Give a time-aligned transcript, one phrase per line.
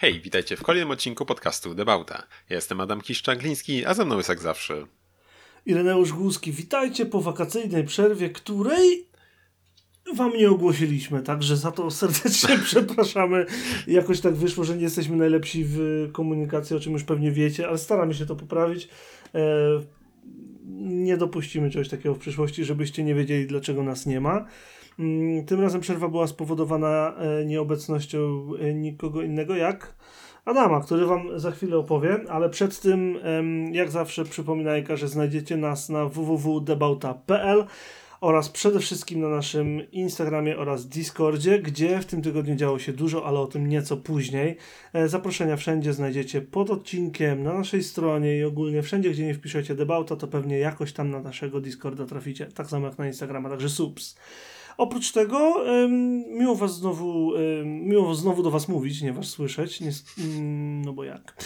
[0.00, 2.26] Hej, witajcie w kolejnym odcinku podcastu Debauta.
[2.50, 4.86] Ja jestem Adam Kiszczagliński, a ze mną jest jak zawsze
[5.66, 6.52] Ireneusz Głuski.
[6.52, 9.06] Witajcie po wakacyjnej przerwie, której
[10.14, 13.46] wam nie ogłosiliśmy, także za to serdecznie przepraszamy.
[13.86, 17.78] Jakoś tak wyszło, że nie jesteśmy najlepsi w komunikacji, o czym już pewnie wiecie, ale
[17.78, 18.88] staramy się to poprawić.
[19.34, 19.40] E,
[20.80, 24.46] nie dopuścimy czegoś takiego w przyszłości, żebyście nie wiedzieli, dlaczego nas nie ma.
[24.98, 29.94] Mm, tym razem przerwa była spowodowana e, nieobecnością e, nikogo innego jak
[30.44, 33.18] Adama, który Wam za chwilę opowie, ale przed tym,
[33.72, 37.64] jak zawsze, przypominajka, że znajdziecie nas na www.debauta.pl
[38.20, 43.26] oraz przede wszystkim na naszym Instagramie oraz Discordzie, gdzie w tym tygodniu działo się dużo,
[43.26, 44.56] ale o tym nieco później.
[44.92, 49.74] E, zaproszenia wszędzie znajdziecie pod odcinkiem, na naszej stronie i ogólnie wszędzie, gdzie nie wpiszecie
[49.74, 53.68] Debauta, to pewnie jakoś tam na naszego Discorda traficie, tak samo jak na Instagrama, także
[53.68, 54.16] subs.
[54.78, 55.64] Oprócz tego
[56.30, 57.32] miło was znowu,
[57.64, 61.44] miło znowu do was mówić, nie was słyszeć, nie, mm, no bo jak.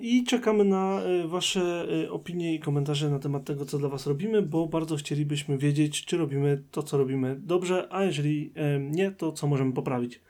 [0.00, 4.06] I czekamy na e, wasze e, opinie i komentarze na temat tego, co dla was
[4.06, 9.32] robimy, bo bardzo chcielibyśmy wiedzieć, czy robimy to, co robimy dobrze, a jeżeli nie, to
[9.32, 10.20] co możemy poprawić.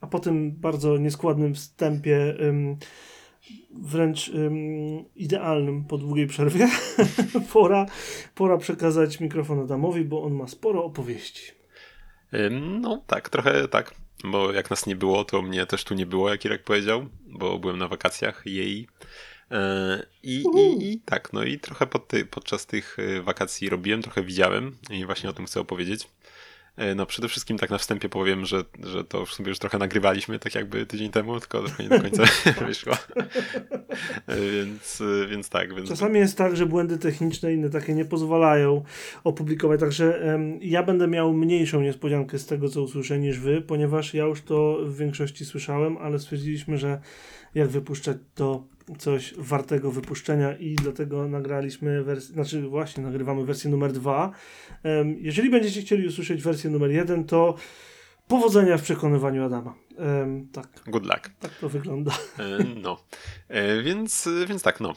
[0.00, 2.34] A po tym bardzo nieskładnym wstępie
[3.74, 4.32] wręcz
[5.16, 6.68] idealnym po długiej przerwie,
[7.52, 7.86] pora,
[8.34, 11.57] pora przekazać mikrofon Adamowi, bo on ma sporo opowieści.
[12.50, 13.94] No tak, trochę tak.
[14.24, 17.58] Bo jak nas nie było, to mnie też tu nie było, jak Irek powiedział, bo
[17.58, 18.88] byłem na wakacjach jej.
[19.50, 24.02] E, I, i, i tak, no i trochę pod ty, podczas tych y, wakacji robiłem,
[24.02, 26.08] trochę widziałem i właśnie o tym chcę opowiedzieć.
[26.78, 29.78] E, no przede wszystkim tak na wstępie powiem, że, że to w sumie już trochę
[29.78, 32.22] nagrywaliśmy tak jakby tydzień temu, tylko trochę nie do końca
[32.66, 32.92] wyszło.
[34.26, 35.74] E, więc, więc tak.
[35.74, 35.88] Więc...
[35.88, 38.84] Czasami jest tak, że błędy techniczne inne takie nie pozwalają
[39.24, 44.14] opublikować, także um, ja będę miał mniejszą niespodziankę z tego, co usłyszę niż wy, ponieważ
[44.14, 47.00] ja już to w większości słyszałem, ale stwierdziliśmy, że
[47.54, 48.64] jak wypuszczać to
[48.98, 54.30] coś wartego wypuszczenia i dlatego nagraliśmy wersję, znaczy właśnie nagrywamy wersję numer dwa.
[55.18, 57.54] Jeżeli będziecie chcieli usłyszeć wersję numer jeden, to
[58.28, 59.74] powodzenia w przekonywaniu Adama.
[60.52, 60.68] Tak.
[60.86, 61.30] Good luck.
[61.40, 62.12] Tak to wygląda.
[62.38, 63.04] E, no.
[63.48, 64.94] E, więc, więc tak, no.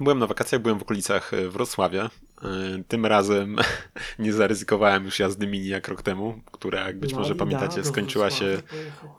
[0.00, 2.10] Byłem na wakacjach, byłem w okolicach e, Wrocławia.
[2.42, 3.56] E, tym razem
[4.18, 8.30] nie zaryzykowałem już jazdy mini jak rok temu, która, jak być no może pamiętacie, skończyła
[8.30, 8.62] się.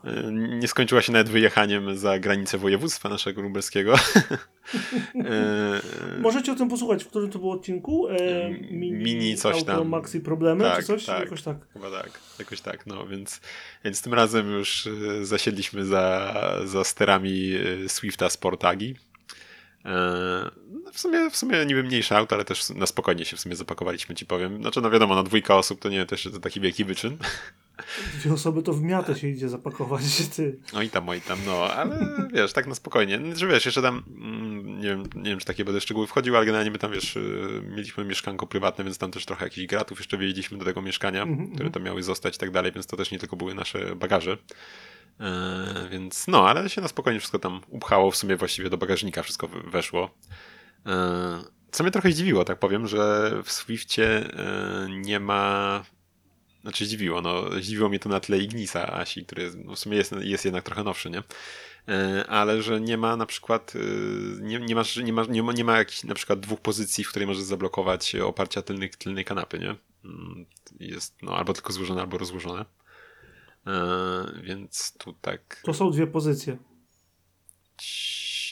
[0.03, 3.96] E, nie skończyła się nawet wyjechaniem za granicę województwa naszego lubelskiego.
[6.19, 8.08] Możecie o tym posłuchać, w którym to było odcinku?
[8.72, 9.90] Mini, mini coś tam.
[9.90, 11.06] Maxi problemy, tak, czy coś?
[11.06, 11.58] Tak, jakoś tak.
[11.74, 13.41] Chyba tak, jakoś tak, no więc,
[13.84, 14.90] więc tym razem już
[15.22, 16.34] zasiedliśmy za,
[16.66, 17.52] za sterami
[17.88, 19.09] Swifta Sportagi E,
[20.94, 24.16] w sumie, w sumie niby mniejsze auto, ale też na spokojnie się w sumie zapakowaliśmy,
[24.16, 24.62] ci powiem.
[24.62, 27.17] Znaczy, no wiadomo, na dwójka osób to nie też to taki wielki wyczyn.
[28.19, 30.03] Dwie osoby to w miatę się idzie zapakować,
[30.35, 30.59] ty.
[30.73, 32.00] No i tam, oj tam, no, ale
[32.34, 33.19] wiesz, tak na spokojnie.
[33.35, 36.46] Że wiesz, jeszcze tam, mm, nie wiem, nie wiem czy takie będę szczegóły wchodził, ale
[36.46, 40.17] generalnie my tam, wiesz, y, mieliśmy mieszkanko prywatne, więc tam też trochę jakichś gratów jeszcze
[40.17, 41.56] wjeździliśmy do tego mieszkania, mm -hmm.
[41.56, 44.38] które to miały zostać i tak dalej, więc to też nie tylko były nasze bagaże.
[45.19, 49.24] E, więc no, ale się na spokojnie wszystko tam upchało, w sumie właściwie do bagażnika
[49.24, 50.09] wszystko weszło.
[50.85, 55.84] E, co mnie trochę zdziwiło, tak powiem, że w Swiftie e, nie ma.
[56.62, 60.16] Znaczy zdziwiło, no zdziwiło mnie to na tle Ignisa Asi, który no, w sumie jest,
[60.19, 61.24] jest jednak trochę nowszy, nie?
[62.28, 63.74] ale że nie ma na przykład
[64.41, 67.09] nie, nie, masz, nie, ma, nie, ma, nie ma jakichś na przykład dwóch pozycji, w
[67.09, 69.75] której możesz zablokować oparcia tylnej, tylnej kanapy, nie?
[70.06, 70.46] Mm,
[70.79, 72.66] jest no, albo tylko złożone, albo rozłożone.
[73.68, 75.62] E, więc tu tak.
[75.66, 76.58] To są dwie pozycje.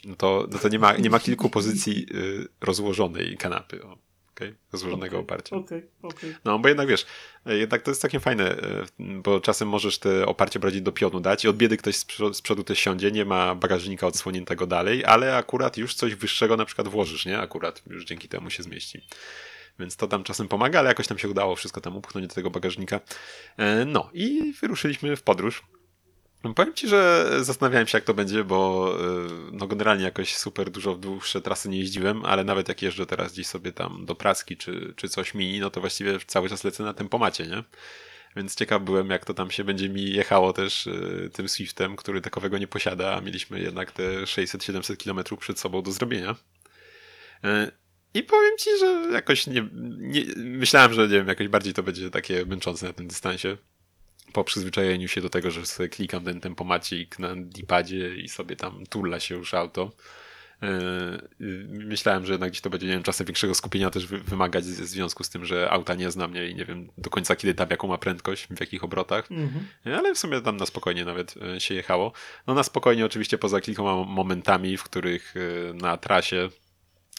[0.06, 3.84] No to, no to nie, ma, nie ma kilku pozycji y, rozłożonej kanapy.
[3.84, 3.98] O.
[4.38, 4.56] Okay?
[4.72, 5.56] Rozłożonego okay, oparcia.
[5.56, 6.36] Okay, okay.
[6.46, 7.06] No, bo jednak wiesz,
[7.46, 11.46] jednak to jest całkiem fajne, e, bo czasem możesz te oparcie bardziej do pionu dać
[11.46, 11.96] i od biedy ktoś
[12.34, 16.66] z przodu też siądzie, nie ma bagażnika odsłoniętego dalej, ale akurat już coś wyższego na
[16.66, 17.40] przykład włożysz, nie?
[17.40, 19.02] Akurat już dzięki temu się zmieści
[19.80, 22.50] więc to tam czasem pomaga, ale jakoś tam się udało wszystko tam upchnąć do tego
[22.50, 23.00] bagażnika.
[23.58, 25.64] E, no i wyruszyliśmy w podróż.
[26.56, 30.96] Powiem ci, że zastanawiałem się, jak to będzie, bo e, no generalnie jakoś super dużo
[30.96, 34.58] w dłuższe trasy nie jeździłem, ale nawet jak jeżdżę teraz gdzieś sobie tam do Praski
[34.58, 37.64] czy, czy coś mini, no to właściwie cały czas lecę na tempomacie, nie?
[38.36, 42.22] Więc ciekaw byłem, jak to tam się będzie mi jechało też y, tym Swiftem, który
[42.22, 46.36] takowego nie posiada, a mieliśmy jednak te 600-700 km przed sobą do zrobienia.
[48.14, 52.10] I powiem ci, że jakoś nie, nie, myślałem, że nie wiem, jakoś bardziej to będzie
[52.10, 53.58] takie męczące na tym dystansie.
[54.34, 58.86] Po przyzwyczajeniu się do tego, że sobie klikam ten tempomacik na dipadzie i sobie tam
[58.86, 59.92] turla się już auto.
[61.70, 65.24] Myślałem, że jednak gdzieś to będzie, nie wiem, czasem większego skupienia też wymagać w związku
[65.24, 67.88] z tym, że auta nie znam mnie i nie wiem do końca kiedy tam jaką
[67.88, 69.32] ma prędkość, w jakich obrotach.
[69.32, 69.66] Mhm.
[69.86, 72.14] Ale w sumie tam na spokojnie nawet się jechało.
[72.48, 75.34] No na spokojnie oczywiście poza kilkoma momentami, w których
[75.74, 76.50] na trasie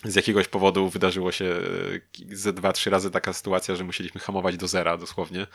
[0.05, 1.57] z jakiegoś powodu wydarzyło się
[2.33, 5.47] ze dwa, trzy razy taka sytuacja, że musieliśmy hamować do zera dosłownie.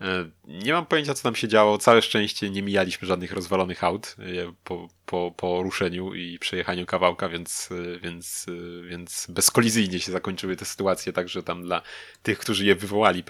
[0.00, 1.78] E, nie mam pojęcia, co tam się działo.
[1.78, 4.22] Całe szczęście nie mijaliśmy żadnych rozwalonych aut e,
[4.64, 8.46] po, po, po ruszeniu i przejechaniu kawałka, więc, e, więc,
[8.88, 11.82] więc bezkolizyjnie się zakończyły te sytuacje, także tam dla
[12.22, 13.24] tych, którzy je wywołali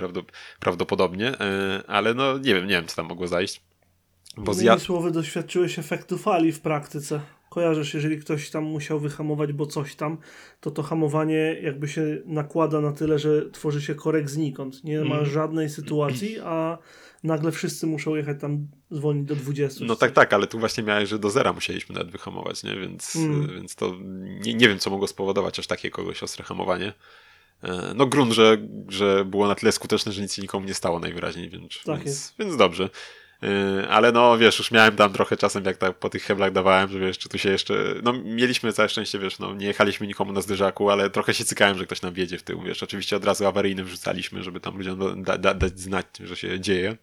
[0.61, 1.33] prawdopodobnie,
[1.87, 3.63] ale no nie wiem, nie wiem, co tam mogło zajść.
[4.37, 4.79] Bo Innymi zja...
[4.79, 7.21] słowy, doświadczyłeś efektu fali w praktyce
[7.55, 10.19] kojarzysz, jeżeli ktoś tam musiał wyhamować, bo coś tam,
[10.61, 14.85] to to hamowanie jakby się nakłada na tyle, że tworzy się korek znikąd.
[14.85, 15.27] Nie ma mm.
[15.27, 16.79] żadnej sytuacji, a
[17.23, 19.85] nagle wszyscy muszą jechać tam zwolnić do 20.
[19.85, 22.77] No tak, tak, ale tu właśnie miałeś, że do zera musieliśmy nawet wyhamować, nie?
[22.77, 23.55] Więc, mm.
[23.55, 23.95] więc to
[24.45, 26.93] nie, nie wiem, co mogło spowodować aż takie kogoś ostre hamowanie.
[27.63, 28.59] E, no grunt, że,
[28.89, 32.57] że było na tyle skuteczne, że nic nikomu nie stało najwyraźniej, więc, tak więc, więc
[32.57, 32.91] dobrze.
[33.45, 36.91] Yy, ale no wiesz, już miałem tam trochę czasem, jak tak po tych heblach dawałem,
[36.91, 37.75] że wiesz, czy tu się jeszcze.
[38.03, 41.79] No mieliśmy całe szczęście, wiesz, no nie jechaliśmy nikomu na zderzaku, ale trochę się cykałem,
[41.79, 42.83] że ktoś nam wiedzie w tył, wiesz.
[42.83, 46.97] Oczywiście od razu awaryjnym wrzucaliśmy, żeby tam ludziom da, da, dać znać, że się dzieje.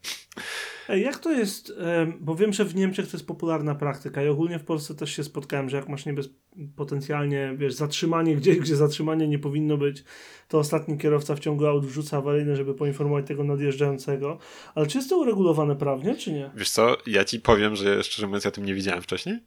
[0.96, 1.74] Jak to jest,
[2.20, 5.24] bo wiem, że w Niemczech to jest popularna praktyka i ogólnie w Polsce też się
[5.24, 6.30] spotkałem, że jak masz niebez...
[6.76, 10.04] potencjalnie, wiesz, zatrzymanie gdzieś, gdzie zatrzymanie nie powinno być,
[10.48, 14.38] to ostatni kierowca w ciągu aut wrzuca awaryjne, żeby poinformować tego nadjeżdżającego.
[14.76, 16.52] Ale czy jest to uregulowane prawnie, czy nie?
[16.56, 19.40] Wiesz co, ja ci powiem, że szczerze mówiąc ja tym nie widziałem wcześniej.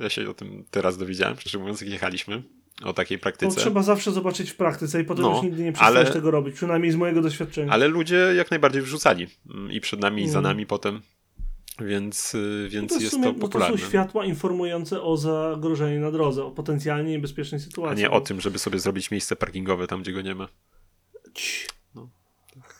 [0.00, 2.42] Ja się o tym teraz dowiedziałem, szczerze mówiąc, jak jechaliśmy
[2.84, 3.54] o takiej praktyce.
[3.54, 6.30] To trzeba zawsze zobaczyć w praktyce i potem no, już nigdy nie przestaniesz ale, tego
[6.30, 7.72] robić, przynajmniej z mojego doświadczenia.
[7.72, 10.50] Ale ludzie jak najbardziej wrzucali mm, i przed nami, i za mm.
[10.50, 11.00] nami potem,
[11.80, 13.72] więc, y, więc no to jest sumie, to popularne.
[13.72, 18.04] No to są światła informujące o zagrożeniu na drodze, o potencjalnie niebezpiecznej sytuacji.
[18.04, 20.48] A nie o tym, żeby sobie zrobić miejsce parkingowe tam, gdzie go nie ma.
[21.94, 22.08] No.
[22.54, 22.74] Tak.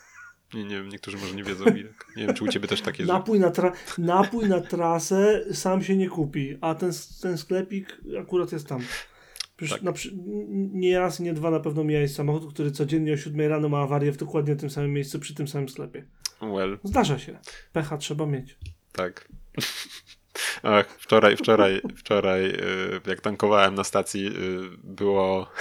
[0.53, 1.65] Nie, nie wiem, niektórzy może nie wiedzą.
[2.15, 3.51] Nie wiem, czy u ciebie też takie napój na,
[3.97, 6.91] napój na trasę sam się nie kupi, a ten,
[7.21, 8.81] ten sklepik akurat jest tam.
[9.59, 9.81] Przecież tak.
[9.81, 9.93] na,
[10.73, 14.11] nie raz, nie dwa na pewno miałeś samochód, który codziennie o 7 rano ma awarię
[14.11, 16.05] w dokładnie tym samym miejscu, przy tym samym sklepie.
[16.41, 16.79] Well.
[16.83, 17.39] Zdarza się.
[17.73, 18.57] Pecha trzeba mieć.
[18.91, 19.27] Tak.
[20.63, 24.31] Ach, wczoraj, wczoraj, wczoraj, y, jak tankowałem na stacji, y,
[24.83, 25.51] było,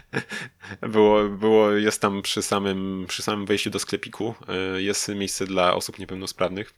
[0.92, 4.34] było, było, jest tam przy samym, przy samym wejściu do sklepiku,
[4.76, 6.74] y, jest miejsce dla osób niepełnosprawnych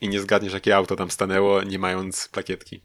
[0.00, 2.80] i nie zgadniesz, jakie auto tam stanęło, nie mając plakietki.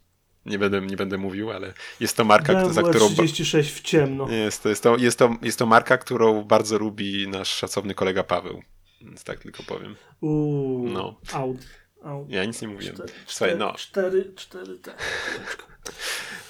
[0.50, 3.10] Nie będę, nie będę mówił, ale jest to marka, BMW za którą.
[3.10, 4.30] 36 w ciemno.
[4.30, 8.24] Jest to, jest, to, jest, to, jest to marka, którą bardzo lubi nasz szacowny kolega
[8.24, 8.62] Paweł.
[9.02, 9.96] Więc tak tylko powiem.
[10.22, 11.20] Uuu, no.
[11.34, 11.66] Audi.
[12.04, 12.34] Audi.
[12.34, 12.96] Ja nic nie mówiłem.
[12.96, 13.74] Cztery, Słuchaj, no.
[13.74, 14.94] Cztery, cztery, te.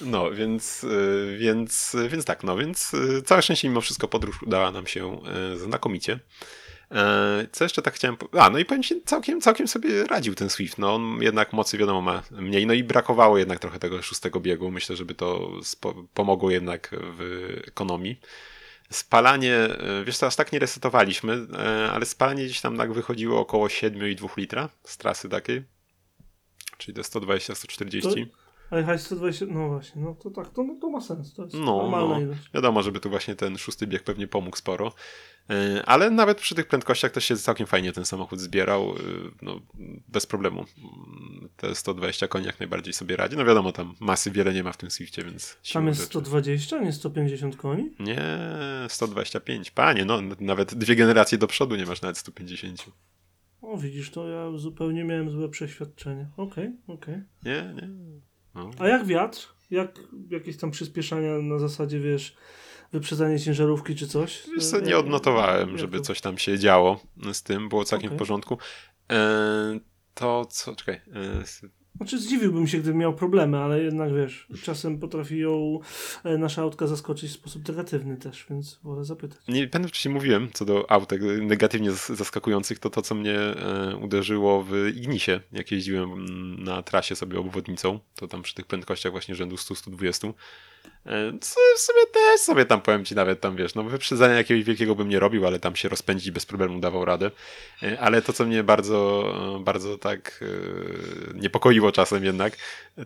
[0.00, 4.70] No, więc, y, więc, więc tak, no, więc y, całe szczęście mimo wszystko podróż udała
[4.70, 5.20] nam się
[5.54, 6.20] y, znakomicie.
[6.92, 8.16] E, co jeszcze tak chciałem.
[8.38, 10.78] A, no i powiem ci, całkiem, całkiem sobie radził ten Swift.
[10.78, 12.66] No, on jednak mocy, wiadomo, ma mniej.
[12.66, 14.70] No i brakowało jednak trochę tego szóstego biegu.
[14.70, 15.50] Myślę, żeby to
[16.14, 18.20] pomogło jednak w ekonomii.
[18.90, 23.40] Spalanie, e, wiesz co, aż tak nie resetowaliśmy, e, ale spalanie gdzieś tam tak wychodziło
[23.40, 25.62] około 7,2 litra z trasy takiej.
[26.78, 28.26] Czyli do 120-140.
[28.70, 31.34] Ale jechać 120, no właśnie, no to tak, to, no, to ma sens.
[31.34, 32.20] To jest no, normalna no.
[32.20, 32.40] ilość.
[32.54, 34.92] Wiadomo, żeby tu właśnie ten szósty bieg pewnie pomógł sporo.
[35.50, 38.94] E, ale nawet przy tych prędkościach to się całkiem fajnie ten samochód zbierał, e,
[39.42, 39.60] no,
[40.08, 40.64] bez problemu.
[41.56, 43.36] Te 120 koni jak najbardziej sobie radzi.
[43.36, 45.58] No wiadomo, tam masy wiele nie ma w tym Swiftie, więc...
[45.72, 46.10] Tam jest rzeczy.
[46.10, 47.90] 120, nie 150 koni?
[48.00, 48.28] Nie,
[48.88, 49.70] 125.
[49.70, 52.84] Panie, no nawet dwie generacje do przodu nie masz nawet 150.
[53.62, 56.28] O, widzisz, to ja zupełnie miałem złe przeświadczenie.
[56.36, 57.14] Okej, okay, okej.
[57.14, 57.24] Okay.
[57.44, 58.29] Nie, nie.
[58.54, 58.70] No.
[58.78, 59.48] A jak wiatr?
[59.70, 62.36] Jak jakieś tam przyspieszania na zasadzie, wiesz
[62.92, 64.42] wyprzedzanie ciężarówki czy coś?
[64.54, 67.00] Wiesz co, nie odnotowałem, żeby coś tam się działo
[67.32, 68.16] z tym, było całkiem okay.
[68.16, 68.58] w porządku.
[69.12, 69.80] E,
[70.14, 70.94] to co, czekaj.
[70.94, 75.80] E, znaczy zdziwiłbym się, gdybym miał problemy, ale jednak wiesz, czasem potrafią
[76.24, 79.38] e, nasza autka zaskoczyć w sposób negatywny też, więc wolę zapytać.
[79.48, 84.62] Nie będę wcześniej mówiłem co do autek negatywnie zaskakujących, to to co mnie e, uderzyło
[84.62, 89.34] w Ignisie, jak jeździłem mm, na trasie sobie obwodnicą, to tam przy tych prędkościach właśnie
[89.34, 90.32] rzędu 100-120 E,
[91.40, 94.94] co w sumie też sobie tam powiem ci nawet tam, wiesz, no wyprzedzania jakiegoś wielkiego
[94.94, 97.30] bym nie robił, ale tam się rozpędzić bez problemu dawał radę.
[97.82, 102.56] E, ale to, co mnie bardzo, bardzo tak e, niepokoiło czasem jednak,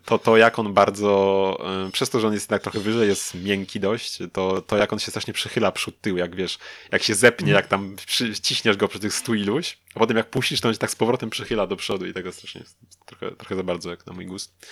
[0.05, 1.59] to to, jak on bardzo,
[1.93, 4.99] przez to, że on jest jednak trochę wyżej, jest miękki dość, to, to jak on
[4.99, 6.59] się strasznie przychyla przód tył, jak wiesz,
[6.93, 7.97] jak się zepnie, jak tam
[8.43, 10.97] ciśniesz go przy tych stu iluś, a potem jak puścisz, to on się tak z
[10.97, 12.63] powrotem przychyla do przodu i tego strasznie
[13.07, 14.67] trochę, trochę za bardzo jak na mój gust.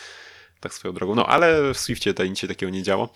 [0.62, 1.14] Tak swoją drogą.
[1.14, 3.12] No, ale w Swiftie to nic się takiego nie działo.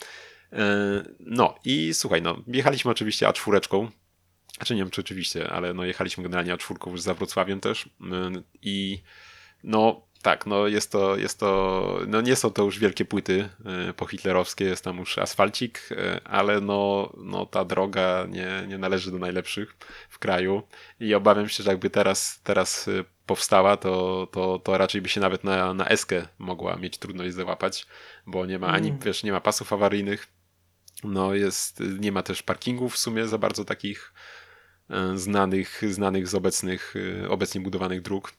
[1.20, 3.88] No i słuchaj, no, jechaliśmy oczywiście A4,
[4.56, 7.88] znaczy nie wiem czy oczywiście, ale no jechaliśmy generalnie A4 już za Wrocławiem też
[8.62, 9.02] i
[9.64, 13.92] no tak, no jest to, jest to, no nie są to już wielkie płyty e,
[13.92, 19.18] pohitlerowskie, jest tam już asfalcik, e, ale no, no ta droga nie, nie należy do
[19.18, 19.76] najlepszych
[20.08, 20.62] w kraju
[21.00, 25.20] i obawiam się, że jakby teraz, teraz e, powstała, to, to, to raczej by się
[25.20, 27.86] nawet na, na eskę mogła mieć trudność załapać,
[28.26, 29.00] bo nie ma ani, mm.
[29.00, 30.26] wiesz, nie ma pasów awaryjnych,
[31.04, 34.12] no jest, nie ma też parkingów w sumie za bardzo takich
[35.14, 36.94] znanych, znanych z obecnych,
[37.28, 38.32] obecnie budowanych dróg.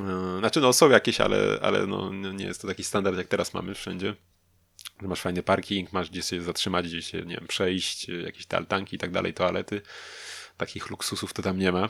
[0.00, 3.54] E, znaczy, no są jakieś, ale, ale no, nie jest to taki standard, jak teraz
[3.54, 4.14] mamy wszędzie.
[5.00, 8.96] Masz fajny parking, masz gdzie się zatrzymać, gdzie się, nie wiem, przejść, jakieś te altanki
[8.96, 9.82] i tak dalej, toalety.
[10.56, 11.88] Takich luksusów to tam nie ma.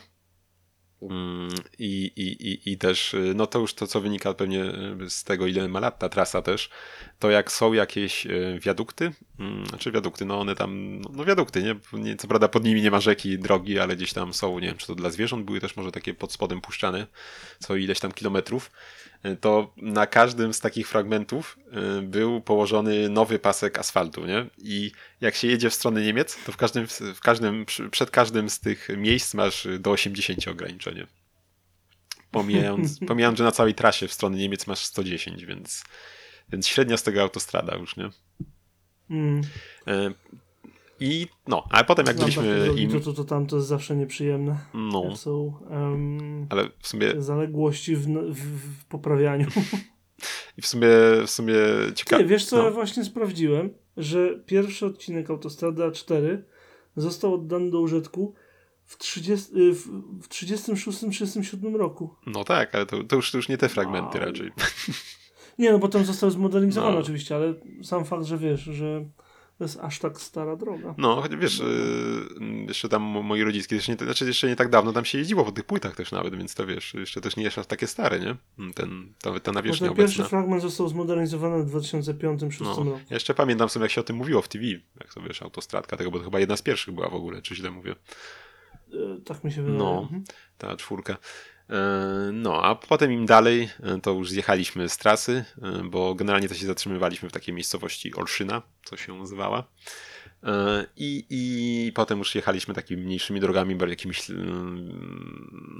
[1.02, 4.64] Mm, I, i, i, I też, y, no to już to, co wynika pewnie
[5.05, 6.71] y, z tego, ile ma lat ta trasa też,
[7.19, 11.62] to jak są jakieś y, wiadukty, mm, znaczy wiadukty, no one tam, no, no wiadukty,
[11.62, 11.76] nie?
[11.93, 12.17] nie?
[12.17, 14.87] Co prawda pod nimi nie ma rzeki, drogi, ale gdzieś tam są, nie wiem, czy
[14.87, 17.07] to dla zwierząt były też może takie pod spodem puszczane,
[17.59, 18.71] co ileś tam kilometrów,
[19.41, 21.59] to na każdym z takich fragmentów
[22.03, 24.47] był położony nowy pasek asfaltu, nie?
[24.59, 28.61] I jak się jedzie w stronę Niemiec, to w każdym, w każdym, przed każdym z
[28.61, 31.07] tych miejsc masz do 80 ograniczenie.
[32.31, 35.85] Pomijając, pomijając, że na całej trasie w stronę Niemiec masz 110, więc,
[36.49, 38.11] więc średnia z tego autostrada już, nie?
[39.11, 39.43] Mm.
[41.00, 42.90] I no, ale potem jak byliśmy im...
[42.90, 44.59] To, to, to tam to jest zawsze nieprzyjemne.
[44.75, 45.05] No.
[45.09, 47.23] Jak są um, ale w sumie...
[47.23, 49.47] zaległości w, w, w poprawianiu.
[50.59, 50.88] I w sumie,
[51.26, 51.55] w sumie
[51.95, 52.25] ciekawe.
[52.25, 52.64] wiesz co, no.
[52.64, 56.38] ja właśnie sprawdziłem, że pierwszy odcinek Autostrady A4
[56.97, 58.35] został oddany do użytku
[58.85, 59.87] w, 30, y, w,
[60.23, 62.14] w 36-37 roku.
[62.26, 64.26] No tak, ale to, to, już, to już nie te fragmenty wow.
[64.26, 64.50] raczej.
[65.59, 67.00] Nie, no bo tam został zmodernizowany no.
[67.00, 69.05] oczywiście, ale sam fakt, że wiesz, że
[69.59, 70.95] to jest aż tak stara droga.
[70.99, 74.93] No, choć wiesz, yy, jeszcze tam moi rodzice, jeszcze nie, znaczy jeszcze nie tak dawno
[74.93, 77.59] tam się jeździło po tych płytach też nawet, więc to wiesz, jeszcze też nie jest
[77.59, 78.37] aż takie stare, nie?
[78.75, 82.91] Ten, to, ta nawierzchnia no, ten pierwszy fragment został zmodernizowany w 2005-2006 no, roku.
[83.11, 84.65] Ja jeszcze pamiętam sobie, jak się o tym mówiło w TV,
[85.00, 87.55] jak sobie wiesz, autostradka tego, bo to chyba jedna z pierwszych była w ogóle, czy
[87.55, 87.95] źle mówię.
[88.88, 89.79] Yy, tak mi się wydaje.
[89.79, 90.25] No, mhm.
[90.59, 91.17] ta czwórka.
[91.71, 96.49] E, no, a potem im dalej e, to już zjechaliśmy z trasy, e, bo generalnie
[96.49, 99.65] to się zatrzymywaliśmy w takiej miejscowości Olszyna, co się nazywała.
[100.97, 104.23] I, I potem już jechaliśmy takimi mniejszymi drogami, jakimiś,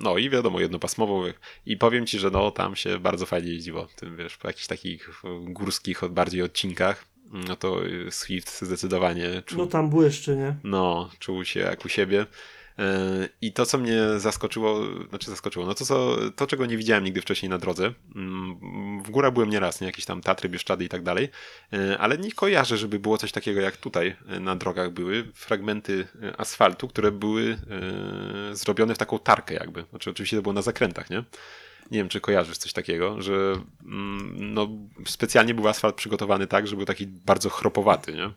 [0.03, 1.23] no i wiadomo, jednopasmową.
[1.67, 3.89] I powiem ci, że no, tam się bardzo fajnie jeździło.
[3.97, 7.05] Tym, wiesz, po jakichś takich górskich, bardziej odcinkach.
[7.31, 7.81] No to
[8.11, 9.59] Swift zdecydowanie czuł.
[9.59, 10.57] No tam błyszczy, nie?
[10.65, 12.27] No, czuł się jak u siebie.
[12.79, 17.05] E, I to, co mnie zaskoczyło, znaczy zaskoczyło, no to, co, to czego nie widziałem
[17.05, 17.93] nigdy wcześniej na drodze.
[18.17, 19.87] Mm, w górach byłem nieraz, nie?
[19.87, 21.29] Jakieś tam Tatry, Bieszczady i tak dalej,
[21.73, 25.33] e, ale nie kojarzę, żeby było coś takiego jak tutaj e, na drogach były.
[25.35, 26.09] Fragmenty
[26.39, 27.59] asfaltu, które były
[28.53, 29.85] zrobione w taką tarkę jakby.
[29.91, 31.25] Znaczy oczywiście to było na zakrętach, nie?
[31.91, 33.33] Nie wiem, czy kojarzysz coś takiego, że
[33.85, 34.69] mm, no,
[35.07, 38.31] specjalnie był asfalt przygotowany tak, żeby był taki bardzo chropowaty, nie?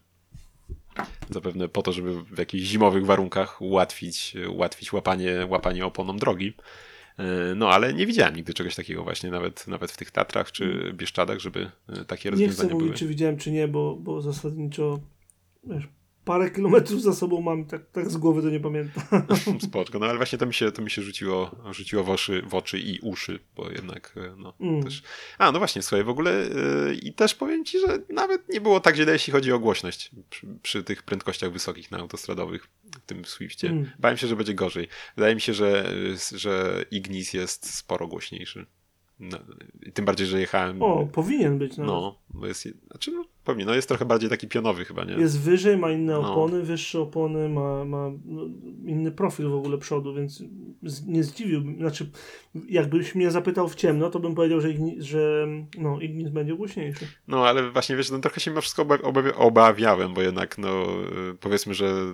[1.29, 6.53] Zapewne po to, żeby w jakichś zimowych warunkach ułatwić, ułatwić łapanie, łapanie oponą drogi.
[7.17, 10.93] E, no ale nie widziałem nigdy czegoś takiego właśnie, nawet, nawet w tych Tatrach czy
[10.93, 12.74] Bieszczadach, żeby e, takie rozwiązania były.
[12.74, 15.00] Nie chcę mówić, czy widziałem, czy nie, bo, bo zasadniczo
[15.63, 15.88] wiesz,
[16.25, 19.03] parę kilometrów za sobą mam, tak, tak z głowy to nie pamiętam.
[19.67, 22.55] Spoczko, no ale właśnie to mi się, to mi się rzuciło, rzuciło w, oczy, w
[22.55, 24.83] oczy i uszy, bo jednak e, no mm.
[24.83, 25.03] też...
[25.37, 28.79] A, no właśnie, słuchaj, w ogóle yy, i też powiem ci, że nawet nie było
[28.79, 33.25] tak źle, jeśli chodzi o głośność przy, przy tych prędkościach wysokich na autostradowych w tym
[33.25, 33.69] Swiftie.
[33.69, 33.91] Mm.
[33.99, 34.87] Bałem się, że będzie gorzej.
[35.15, 35.93] Wydaje mi się, że,
[36.31, 38.65] że Ignis jest sporo głośniejszy.
[39.19, 39.37] No,
[39.93, 40.81] tym bardziej, że jechałem.
[40.81, 41.77] O, powinien być.
[41.77, 41.87] Nawet.
[41.87, 42.67] No, bo jest.
[42.87, 43.67] Znaczy, no, powinien.
[43.67, 45.13] No, jest trochę bardziej taki pionowy, chyba, nie?
[45.13, 46.31] Jest wyżej, ma inne no.
[46.31, 46.65] opony, no.
[46.65, 48.41] wyższe opony, ma, ma no,
[48.86, 50.43] inny profil w ogóle przodu, więc
[51.07, 51.77] nie zdziwiłbym.
[51.77, 52.10] Znaczy,
[52.69, 57.07] jakbyś mnie zapytał w ciemno, to bym powiedział, że, Ignis, że no, Ignis będzie głośniejszy.
[57.27, 58.86] No, ale właśnie wiesz, no, trochę się mimo wszystko
[59.36, 60.86] obawiałem, bo jednak, no,
[61.39, 62.13] powiedzmy, że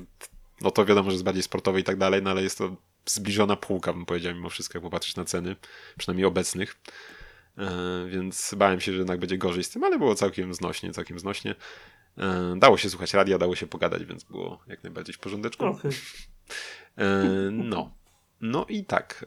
[0.61, 3.55] no to wiadomo, że jest bardziej sportowe i tak dalej, no ale jest to zbliżona
[3.55, 5.55] półka, bym powiedział, mimo wszystko, jak popatrzeć na ceny,
[5.97, 6.75] przynajmniej obecnych.
[7.57, 11.19] E, więc bałem się, że jednak będzie gorzej z tym, ale było całkiem znośnie, całkiem
[11.19, 11.55] znośnie.
[12.17, 15.65] E, dało się słuchać radia, dało się pogadać, więc było jak najbardziej w porządeczku.
[15.65, 15.91] Okay.
[16.97, 17.05] E,
[17.51, 17.97] no.
[18.41, 19.25] No i tak,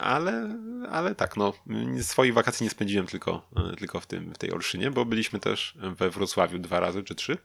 [0.00, 0.58] ale,
[0.90, 1.52] ale tak, no,
[2.00, 6.10] swoich wakacji nie spędziłem tylko, tylko w, tym, w tej Olszynie, bo byliśmy też we
[6.10, 7.38] Wrocławiu dwa razy czy trzy.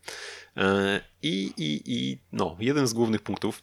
[1.22, 3.62] I, i, i no, jeden z głównych punktów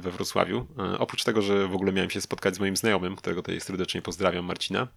[0.00, 0.66] we Wrocławiu.
[0.98, 4.44] Oprócz tego, że w ogóle miałem się spotkać z moim znajomym, którego tutaj serdecznie pozdrawiam,
[4.44, 4.88] Marcina,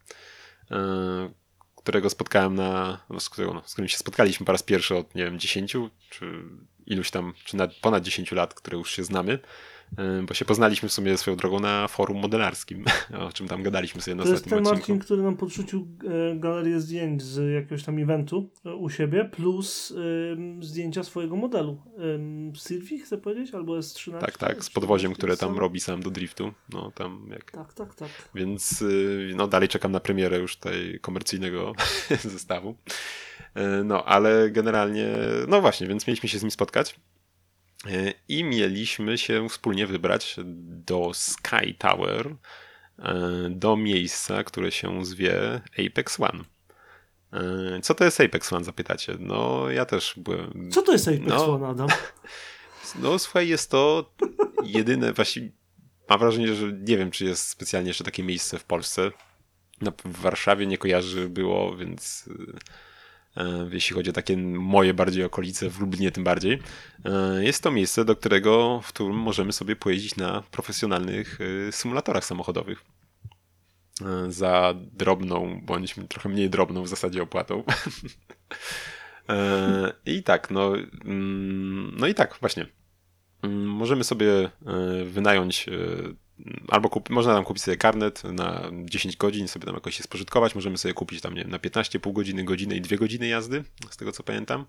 [1.75, 5.25] którego spotkałem na, no, z, no, z którym się spotkaliśmy po raz pierwszy od, nie
[5.25, 5.77] wiem, 10
[6.10, 6.43] czy
[6.86, 9.39] iluś tam, czy ponad 10 lat, które już się znamy.
[10.00, 12.86] Y, bo się poznaliśmy w sumie swoją drogą na forum modelarskim,
[13.28, 14.92] o czym tam gadaliśmy sobie na To jest ostatnim ten odcinku.
[14.92, 15.88] Marcin, który nam podrzucił
[16.32, 19.94] e, galerię zdjęć z jakiegoś tam eventu e, u siebie, plus
[20.62, 21.82] e, zdjęcia swojego modelu.
[22.54, 23.54] E, Sylwii, chcę powiedzieć?
[23.54, 24.20] Albo S13?
[24.20, 26.54] Tak, tak, z podwoziem, które tam robi sam do driftu.
[26.74, 27.52] No tam jak...
[27.52, 28.10] Tak, tak, tak.
[28.36, 31.74] Więc y, no dalej czekam na premierę już tej komercyjnego
[32.24, 32.76] zestawu.
[33.86, 35.08] No, ale generalnie,
[35.48, 37.00] no właśnie, więc mieliśmy się z nim spotkać.
[37.88, 40.36] Y, I mieliśmy się wspólnie wybrać
[40.66, 43.04] do Sky Tower, y,
[43.50, 46.44] do miejsca, które się zwie Apex One.
[47.78, 49.18] Y, Co to jest Apex One, zapytacie?
[49.20, 50.70] No, ja też byłem.
[50.72, 51.54] Co to jest Apex No.
[51.54, 51.88] One, Adam?
[53.00, 54.13] No, słuchaj, jest to
[54.63, 55.50] jedyne, właściwie
[56.10, 59.12] mam wrażenie, że nie wiem, czy jest specjalnie jeszcze takie miejsce w Polsce.
[59.82, 62.60] Na, w Warszawie nie kojarzy było, więc e, e,
[63.72, 66.60] jeśli chodzi o takie moje bardziej okolice, w Lublinie tym bardziej,
[67.06, 72.25] e, jest to miejsce, do którego, w którym możemy sobie pojeździć na profesjonalnych e, symulatorach
[72.25, 72.84] samochodowych.
[74.02, 77.63] E, za drobną, bądź trochę mniej drobną w zasadzie opłatą.
[79.30, 80.74] E, I tak, no,
[81.06, 82.66] mm, no i tak, właśnie.
[83.44, 84.50] Mm, Możemy sobie e,
[85.06, 85.72] wynająć e,
[86.68, 90.56] albo kup, można tam kupić sobie karnet na 10 godzin, sobie tam jakoś się spożytkować.
[90.56, 93.63] Możemy sobie kupić tam nie, wiem, na 15, pół godziny, godzinę i 2 godziny jazdy,
[93.90, 94.66] z tego co pamiętam.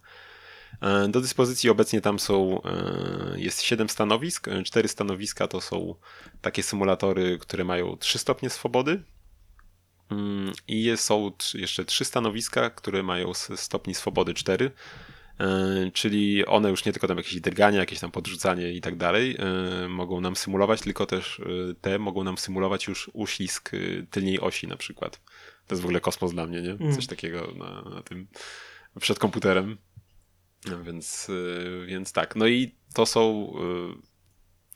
[0.82, 4.48] E, Do dyspozycji obecnie tam są, e, jest 7 stanowisk.
[4.64, 5.94] 4 stanowiska to są
[6.40, 9.02] takie symulatory, które mają 3 stopnie swobody.
[10.10, 14.70] Mm, I są jeszcze 3 stanowiska, które mają stopni swobody 4.
[15.40, 19.36] E, Czyli one już nie tylko tam jakieś drgania, jakieś tam podrzucanie i tak dalej
[19.38, 23.70] e, mogą nam symulować, tylko też e, te mogą nam symulować już uślizg
[24.10, 25.20] tylniej osi na przykład.
[25.66, 26.70] To jest w ogóle kosmos dla mnie, nie?
[26.70, 26.94] Mm.
[26.94, 28.26] Coś takiego na, na tym
[29.00, 29.76] przed komputerem.
[30.70, 31.30] No Więc,
[31.86, 32.36] więc tak.
[32.36, 33.52] No i to są.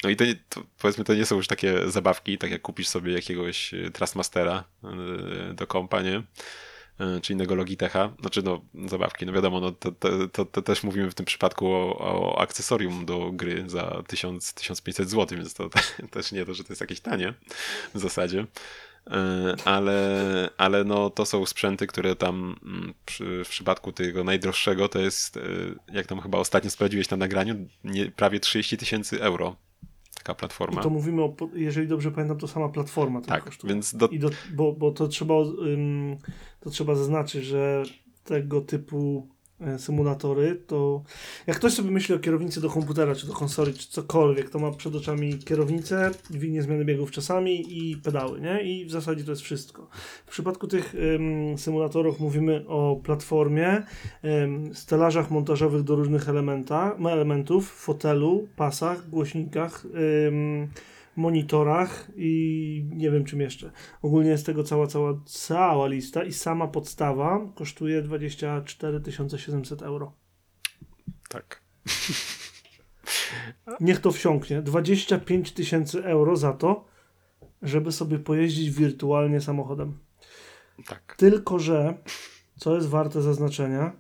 [0.04, 2.88] No i to, nie, to powiedzmy, to nie są już takie zabawki, tak jak kupisz
[2.88, 4.64] sobie jakiegoś Trustmastera
[5.54, 6.22] do kompa, nie?
[7.00, 10.82] E, czy innego Logitecha, znaczy no zabawki, no wiadomo, no to, to, to, to też
[10.82, 15.68] mówimy w tym przypadku o, o akcesorium do gry za 1000-1500 zł, więc to
[16.10, 17.34] też nie to, że to jest jakieś tanie
[17.94, 18.46] w zasadzie.
[19.10, 24.88] E, Ale, ale no to są sprzęty, które tam mm, przy, w przypadku tego najdroższego
[24.88, 25.40] to jest, e,
[25.92, 29.56] jak tam chyba ostatnio sprawdziłeś na nagraniu, nie, prawie 30 tysięcy euro.
[30.14, 30.82] Taka I platforma.
[30.82, 33.74] to mówimy o, jeżeli dobrze pamiętam, to sama platforma Tak, kosztuje.
[33.74, 36.16] więc do, I do, bo, bo to trzeba ym,
[36.68, 37.82] to trzeba zaznaczyć, że
[38.24, 39.28] tego typu
[39.60, 41.02] e, symulatory, to
[41.46, 44.70] jak ktoś sobie myśli o kierownicy do komputera, czy do konsoli, czy cokolwiek, to ma
[44.70, 48.62] przed oczami kierownicę, dźwignię zmiany biegów czasami i pedały, nie?
[48.62, 49.88] I w zasadzie to jest wszystko.
[50.26, 53.82] W przypadku tych ym, symulatorów mówimy o platformie,
[54.24, 59.84] ym, stelażach montażowych do różnych elementa, elementów, fotelu, pasach, głośnikach,
[60.26, 60.68] ym,
[61.18, 63.70] monitorach i nie wiem czym jeszcze.
[64.02, 69.00] Ogólnie jest tego cała, cała, cała lista i sama podstawa kosztuje 24
[69.38, 70.12] 700 euro.
[71.28, 71.62] tak.
[73.80, 74.62] Niech to wsiąknie.
[74.62, 76.84] 25 tysięcy euro za to,
[77.62, 79.98] żeby sobie pojeździć wirtualnie samochodem.
[80.86, 81.14] Tak.
[81.18, 81.98] Tylko, że
[82.56, 83.92] co jest warte zaznaczenia,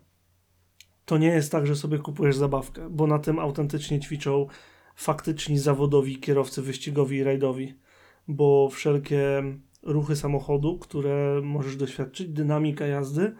[1.04, 4.46] to nie jest tak, że sobie kupujesz zabawkę, bo na tym autentycznie ćwiczą
[4.98, 7.74] faktyczni zawodowi kierowcy wyścigowi i rajdowi,
[8.28, 9.42] bo wszelkie
[9.82, 13.34] ruchy samochodu, które możesz doświadczyć, dynamika jazdy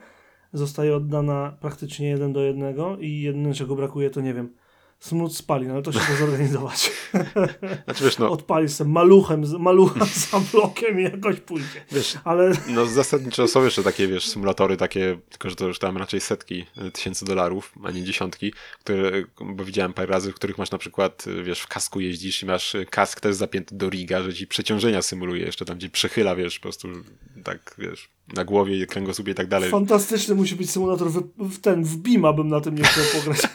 [0.53, 4.55] zostaje oddana praktycznie jeden do jednego i jedyne czego brakuje to nie wiem,
[5.01, 6.91] smród spalin, ale to się da zorganizować.
[7.85, 11.85] Znaczy wiesz, no, Odpalisz sobie maluchem, malucha za blokiem i jakoś pójdzie.
[11.93, 15.97] wiesz, Ale No zasadniczo są jeszcze takie, wiesz, symulatory takie, tylko że to już tam
[15.97, 20.59] raczej setki e, tysięcy dolarów, a nie dziesiątki, które, bo widziałem parę razy, w których
[20.59, 23.91] masz na przykład, e, wiesz, w kasku jeździsz i masz e, kask też zapięty do
[23.91, 26.89] riga, że ci przeciążenia symuluje, jeszcze tam ci przechyla, wiesz, po prostu
[27.45, 29.71] tak, wiesz, na głowie, kręgosłupie i tak dalej.
[29.71, 33.41] Fantastyczny musi być symulator w, w ten, w Bima bym na tym nie chciał pograć.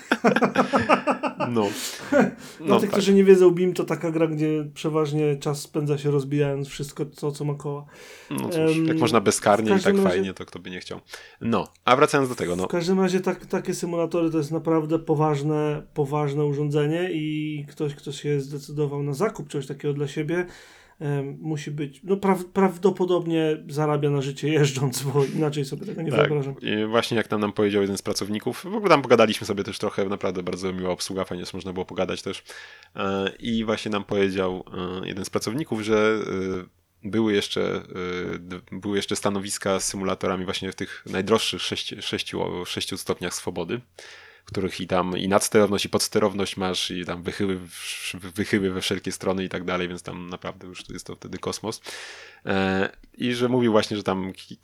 [1.50, 1.68] No.
[2.12, 2.20] Dla
[2.68, 2.92] No tych, tak.
[2.92, 7.32] którzy nie wiedzą, Bim to taka gra, gdzie przeważnie czas spędza się rozbijając wszystko, co,
[7.32, 7.86] co ma koła.
[8.32, 11.00] No cóż, Em, jak można bezkarnie i tak razie- fajnie, to kto by nie chciał.
[11.42, 15.00] No, a wracając do tego, no, W każdym razie tak, takie symulatory to jest naprawdę
[15.00, 20.46] poważne, poważne urządzenie i ktoś, kto się zdecydował na zakup czegoś takiego dla siebie,
[21.40, 26.20] musi być, no pra, prawdopodobnie zarabia na życie jeżdżąc, bo inaczej sobie tego nie Tak.
[26.20, 26.56] wyobrażam.
[26.62, 29.80] I właśnie jak tam nam powiedział jeden z pracowników, w ogóle tam pogadaliśmy sobie też
[29.80, 32.44] trochę, naprawdę bardzo miła obsługa, fajnie że można było pogadać też.
[32.96, 34.64] E, I właśnie nam powiedział
[35.04, 36.20] e, jeden z pracowników, że
[37.04, 37.82] były jeszcze,
[38.72, 42.34] były jeszcze stanowiska z symulatorami właśnie w tych najdroższych 6, 6,
[42.66, 43.82] 6 stopniach swobody,
[44.46, 47.60] których i tam i nadsterowność, i podsterowność masz, i tam wychyły,
[48.36, 51.82] wychyły we wszelkie strony i tak dalej, więc tam naprawdę już jest to wtedy kosmos.
[52.46, 54.58] E, I że mówił właśnie, że tam ki,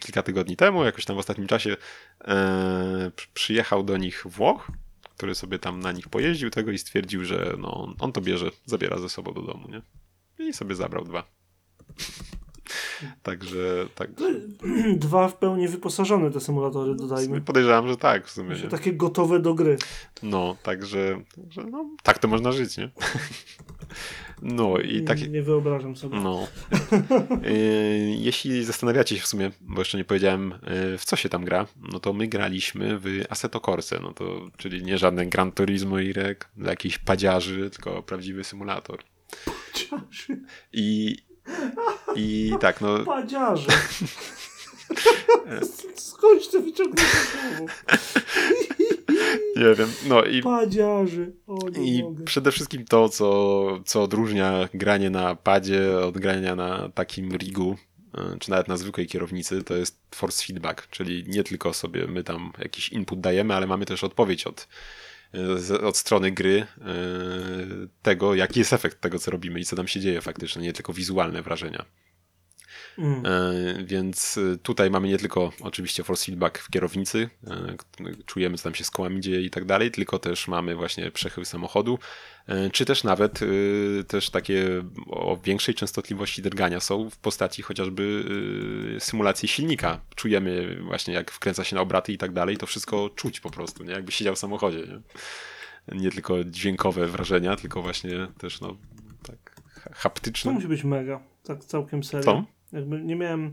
[0.00, 1.76] kilka tygodni temu, jakoś tam w ostatnim czasie,
[2.24, 4.70] e, przy- przyjechał do nich Włoch,
[5.16, 8.98] który sobie tam na nich pojeździł tego i stwierdził, że no, on to bierze, zabiera
[8.98, 9.82] ze sobą do domu, nie?
[10.48, 11.26] I sobie zabrał dwa.
[13.22, 14.10] Także tak.
[14.96, 17.40] Dwa w pełni wyposażone te symulatory, W dodajmy.
[17.40, 18.56] podejrzewam, że tak w sumie.
[18.56, 19.76] Takie gotowe do gry.
[20.22, 22.90] No, także, także no, tak to można żyć, nie?
[24.42, 25.28] No i tak.
[25.30, 26.20] Nie wyobrażam sobie.
[26.20, 26.46] No.
[27.46, 31.44] Y, Jeśli zastanawiacie się w sumie, bo jeszcze nie powiedziałem, y, w co się tam
[31.44, 34.24] gra, no to my graliśmy w Assetto Corsa, no to,
[34.56, 38.98] czyli nie żadne Gran Turismo Irek dla jakichś padziarzy, tylko prawdziwy symulator.
[40.72, 41.16] I,
[42.16, 43.72] i tak, no Padziarze.
[45.96, 47.72] Skądś to wyciągnąłeś słowo?
[49.56, 51.26] nie wiem, no i Padziarze.
[51.46, 52.24] O, I mogę.
[52.24, 57.76] przede wszystkim to, co, co odróżnia granie na padzie od grania na takim rigu,
[58.34, 62.24] y, czy nawet na zwykłej kierownicy, to jest force feedback, czyli nie tylko sobie my
[62.24, 64.68] tam jakiś input dajemy, ale mamy też odpowiedź od,
[65.82, 66.66] od strony gry y,
[68.02, 70.92] tego, jaki jest efekt tego, co robimy i co tam się dzieje faktycznie, nie tylko
[70.92, 71.84] wizualne wrażenia.
[72.98, 73.22] Mm.
[73.26, 77.76] E, Więc e, tutaj mamy nie tylko oczywiście force feedback w kierownicy, e,
[78.26, 81.44] czujemy co tam się z kołami dzieje i tak dalej, tylko też mamy właśnie przechył
[81.44, 81.98] samochodu,
[82.46, 83.40] e, czy też nawet
[84.08, 88.24] też takie o większej częstotliwości drgania są w postaci chociażby
[88.98, 90.00] symulacji silnika.
[90.14, 93.84] Czujemy właśnie jak wkręca się na obraty i tak dalej, to wszystko czuć po prostu,
[93.84, 93.92] nie?
[93.92, 94.86] jakby siedział w samochodzie.
[95.88, 98.76] Nie, nie tylko dźwiękowe wrażenia, tylko właśnie też no
[99.22, 100.52] tak ha- To haptyczne.
[100.52, 101.20] musi być mega.
[101.44, 102.44] Tak całkiem serio.
[102.76, 103.52] Jakby nie miałem,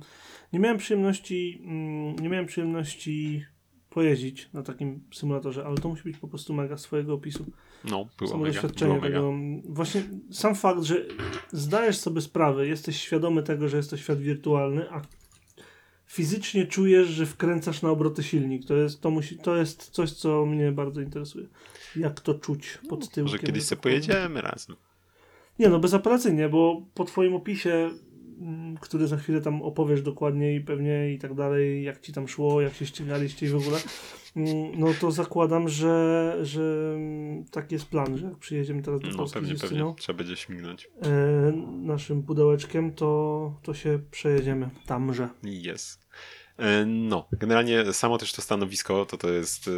[0.54, 3.46] nie miałem przyjemności, mm, nie miałem przyjemności
[3.90, 7.46] pojeździć na takim symulatorze, ale to musi być po prostu mega swojego opisu.
[7.86, 9.18] No, było Samo mega, doświadczenie było mega.
[9.18, 9.34] tego.
[9.74, 11.06] Właśnie sam fakt, że
[11.52, 15.02] zdajesz sobie sprawę, jesteś świadomy tego, że jest to świat wirtualny, a
[16.06, 18.66] fizycznie czujesz, że wkręcasz na obroty silnik.
[18.66, 21.48] To jest, to musi, to jest coś, co mnie bardzo interesuje.
[21.96, 23.24] Jak to czuć pod tyłkiem.
[23.24, 24.76] Może kiedyś sobie pojedziemy razem.
[25.60, 27.90] Nie no, bezapelacyjnie, bo po twoim opisie,
[28.82, 32.74] który za chwilę tam opowiesz dokładniej pewnie i tak dalej, jak ci tam szło, jak
[32.74, 33.78] się ścigaliście i w ogóle,
[34.36, 39.08] mm, no to zakładam, że, że mm, taki jest plan, że jak przyjedziemy teraz do
[39.08, 40.02] No Polski pewnie, Justyną, pewnie.
[40.02, 40.90] Trzeba będzie śmignąć.
[41.02, 45.30] e, naszym pudełeczkiem, to, to się przejedziemy tamże.
[45.44, 46.08] Jest.
[46.58, 49.72] E, No, generalnie samo też to stanowisko, to to jest e,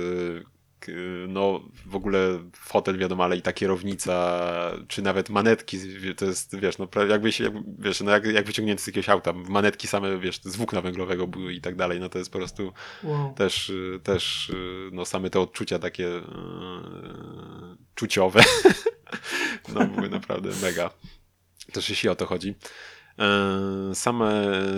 [1.28, 4.42] no w ogóle fotel wiadomo, ale i ta kierownica,
[4.88, 5.78] czy nawet manetki,
[6.18, 9.88] to jest, wiesz, no jakbyś, jak, wiesz, no jak, jak wyciągnięty z jakiegoś auta, manetki
[9.88, 13.34] same, wiesz, z włókna węglowego były i tak dalej, no to jest po prostu Wow.
[13.34, 16.22] też, y, też y, no same te odczucia takie yy,
[17.96, 18.44] czuciowe
[19.74, 20.90] no były naprawdę mega.
[21.74, 22.56] Też jeśli o to chodzi.
[23.20, 24.32] E, Same,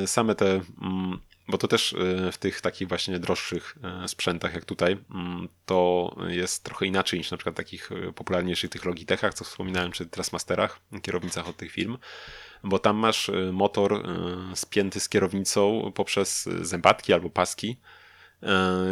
[0.06, 4.65] same te, mm, bo to też e, w tych takich właśnie droższych e, sprzętach jak
[4.65, 9.43] tutaj, mm, to jest trochę inaczej niż na przykład takich e, popularniejszych tych Logitechach, co
[9.43, 11.97] wspominałem, czy Trasmasterach, kierownicach od tych firm,
[12.63, 14.03] bo tam masz motor
[14.55, 17.77] spięty z kierownicą poprzez zębatki albo paski,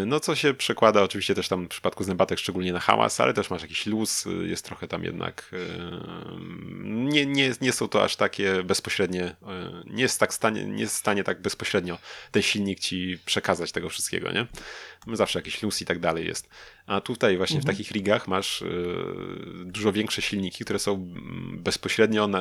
[0.06, 3.50] No, co się przekłada oczywiście też tam w przypadku zębatek szczególnie na hałas, ale też
[3.50, 5.52] masz jakiś luz, y, jest trochę tam jednak.
[5.54, 5.58] e,
[6.84, 10.96] Nie, nie, nie są to aż takie bezpośrednie, e, nie jest, tak stanie, nie jest
[10.96, 11.98] w stanie tak bezpośrednio
[12.32, 14.48] ten silnik ci przekazać tego wszystkiego, nie?
[15.14, 16.50] Zawsze jakiś luz i tak dalej jest.
[16.86, 18.66] A tutaj właśnie w takich rigach masz e,
[19.66, 21.14] dużo większe silniki, które są
[21.54, 22.40] bezpośrednio, na,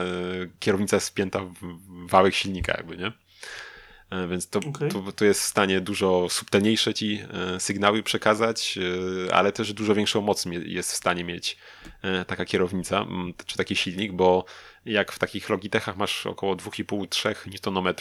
[0.61, 1.12] kierownica w
[1.61, 3.12] w wałek silnika jakby, nie?
[4.14, 4.90] E, Więc to, Okej.
[4.90, 7.20] to, to jest w stanie dużo subtelniejsze ci
[7.57, 8.79] e, sygnały przekazać,
[9.29, 11.57] e, ale też dużo większą moc jest w stanie mieć
[12.27, 13.07] taka kierownica,
[13.46, 14.44] czy taki silnik, bo
[14.85, 17.94] jak w takich Logitechach masz około 2,5-3 Nm,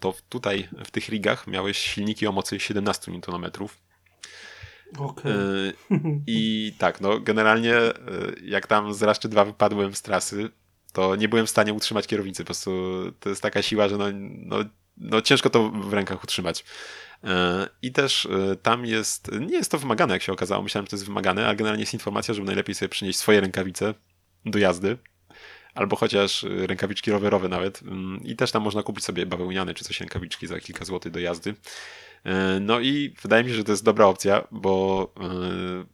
[0.00, 3.50] to tutaj w tych rigach miałeś silniki o mocy 17 Nm.
[5.24, 5.72] E,
[6.26, 7.74] I tak, no generalnie
[8.44, 10.50] jak tam z raz czy dwa wypadłem z trasy,
[10.92, 12.42] to nie byłem w stanie utrzymać kierownicy.
[12.42, 12.70] Po prostu
[13.20, 14.04] to jest taka siła, że no,
[14.46, 14.56] no,
[14.96, 16.64] no ciężko to w rękach utrzymać.
[17.24, 20.62] E, I też e, tam jest, nie jest to wymagane, jak się okazało.
[20.62, 23.94] Myślałem, że to jest wymagane, ale generalnie jest informacja, żeby najlepiej sobie przynieść swoje rękawice
[24.46, 24.98] do jazdy.
[25.74, 27.82] Albo chociaż e, rękawiczki rowerowe nawet.
[27.82, 31.20] Mm, I też tam można kupić sobie bawełniane czy coś rękawiczki za kilka złotych do
[31.20, 31.54] jazdy.
[32.60, 35.14] No i wydaje mi się, że to jest dobra opcja, bo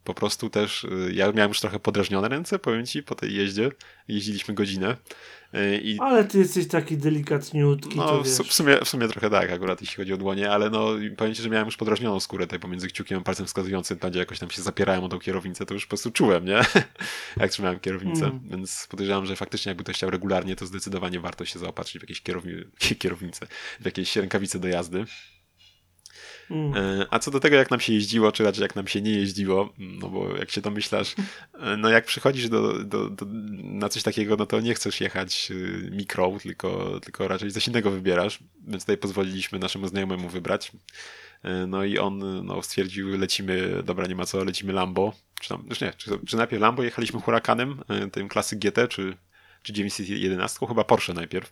[0.05, 3.71] po prostu też ja miałem już trochę podrażnione ręce, powiem ci, po tej jeździe.
[4.09, 4.97] Jeździliśmy godzinę
[5.83, 9.81] I Ale ty jesteś taki delikatniutki, no, to w, sumie, w sumie trochę tak, akurat
[9.81, 12.89] jeśli chodzi o dłonie, ale no powiem ci, że miałem już podrażnioną skórę tutaj pomiędzy
[12.89, 15.87] kciukiem a palcem wskazującym, tam gdzie jakoś tam się zapierałem o tą kierownicę, to już
[15.87, 16.61] po prostu czułem, nie?
[17.41, 18.41] Jak trzymałem kierownicę, Mm.
[18.45, 22.23] więc podejrzewam, że faktycznie jakby ktoś chciał regularnie, to zdecydowanie warto się zaopatrzyć w jakieś
[22.23, 22.65] kierowni-
[23.03, 23.47] kierownice,
[23.81, 25.05] w jakieś rękawice do jazdy.
[26.51, 26.77] Mm.
[26.77, 29.11] E, A co do tego, jak nam się jeździło, czy raczej jak nam się nie
[29.11, 31.15] jeździło, no bo jak się domyślasz,
[31.61, 33.27] e, no jak przychodzisz do, do, do,
[33.63, 37.91] na coś takiego, no to nie chcesz jechać y, mikro, tylko, tylko raczej coś innego
[37.91, 40.73] wybierasz, więc tutaj pozwoliliśmy naszemu znajomemu wybrać.
[41.43, 45.67] E, No i on no, stwierdził, lecimy, dobra, nie ma co, lecimy Lambo, czy tam,
[45.71, 47.83] już nie, czy, czy najpierw Lambo jechaliśmy Hurakanem,
[48.13, 49.17] tym klasy GT, czy,
[49.63, 51.51] czy 911, chyba Porsche najpierw.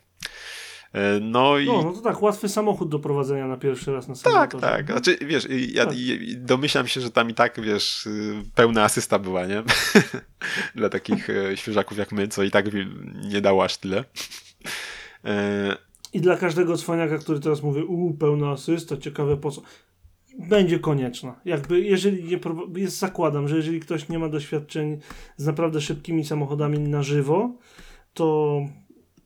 [0.92, 1.66] E, No i...
[1.66, 4.66] No, no to tak, łatwy samochód do prowadzenia na pierwszy raz na Tak, symulatorze.
[4.66, 4.87] tak.
[4.87, 5.94] Znaczy, wiesz, ja Tak.
[6.37, 9.62] domyślam się, że tam i tak, wiesz, y, pełna asysta była, nie?
[10.75, 12.66] Dla takich e, świeżaków jak my, co i tak
[13.31, 14.05] nie dało aż tyle.
[15.25, 15.77] E,
[16.12, 19.62] I dla każdego cwaniaka, który teraz mówi, u, pełna asysta, ciekawe po co.
[20.38, 21.40] Będzie konieczna.
[21.44, 22.38] Jakby, jeżeli nie,
[22.77, 24.99] jest, zakładam, że jeżeli ktoś nie ma doświadczeń
[25.37, 27.51] z naprawdę szybkimi samochodami na żywo,
[28.14, 28.61] to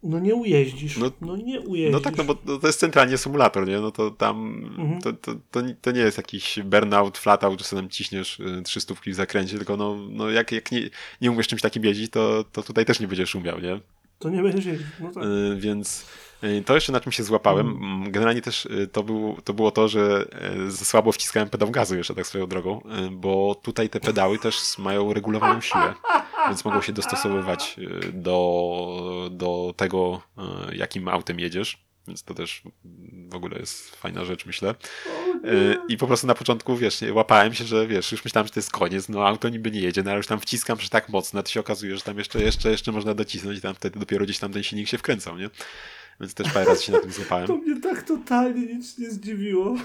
[0.03, 0.97] no nie ujeździsz.
[0.99, 1.93] No- No, nie ujeździsz.
[1.93, 3.81] no tak, no bo to jest centralnie symulator, nie?
[3.81, 5.01] No to tam, Mhm.
[5.01, 8.63] to, to, to, nie- to nie jest jakiś burnout, flatout, że sobie tam ciśniesz y,
[8.65, 10.81] 300 w zakręcie, tylko no, no jak, jak nie,
[11.21, 13.81] nie umiesz czymś takim jeździć, to, to tutaj też nie będziesz umiał, nie?
[14.19, 14.87] To nie będziesz jeździć.
[15.01, 15.25] No tak.
[15.25, 16.05] Y, Więc y,
[16.67, 17.69] to jeszcze na czym się złapałem.
[17.69, 20.25] Mm, Generalnie też y, to, był, to było to, że
[20.67, 24.39] y, za słabo wciskałem pedał gazu jeszcze tak swoją drogą, y, bo tutaj te pedały
[24.39, 25.95] też mają regulowaną siłę,
[26.49, 30.23] więc mogą się dostosowywać y, do, do tego,
[30.71, 31.91] y, jakim autem jedziesz.
[32.09, 32.63] Więc to też
[33.29, 34.75] w ogóle jest fajna rzecz, myślę.
[35.45, 38.61] Y, I po prostu na początku, wiesz, łapałem się, że wiesz, już myślałem, że to
[38.61, 41.43] jest koniec, no auto niby nie jedzie, no ale już tam wciskam, że tak mocno,
[41.43, 44.39] to się okazuje, że tam jeszcze, jeszcze, jeszcze można docisnąć i tam wtedy dopiero gdzieś
[44.39, 45.51] tam ten silnik się wkręcał, nie?
[46.21, 47.47] Więc też parę razy się na tym złapałem.
[47.47, 49.77] To mnie tak totalnie nic nie zdziwiło.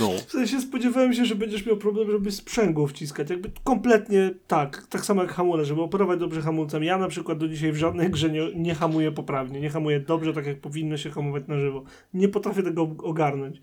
[0.00, 0.10] No.
[0.26, 3.30] W sensie spodziewałem się, że będziesz miał problem, żeby sprzęgło wciskać.
[3.30, 4.86] Jakby kompletnie tak.
[4.86, 6.84] Tak samo jak hamulec, żeby operować dobrze hamulcem.
[6.84, 9.60] Ja na przykład do dzisiaj w żadnej grze nie, nie hamuję poprawnie.
[9.60, 11.84] Nie hamuję dobrze, tak jak powinno się hamować na żywo.
[12.14, 13.60] Nie potrafię tego ogarnąć.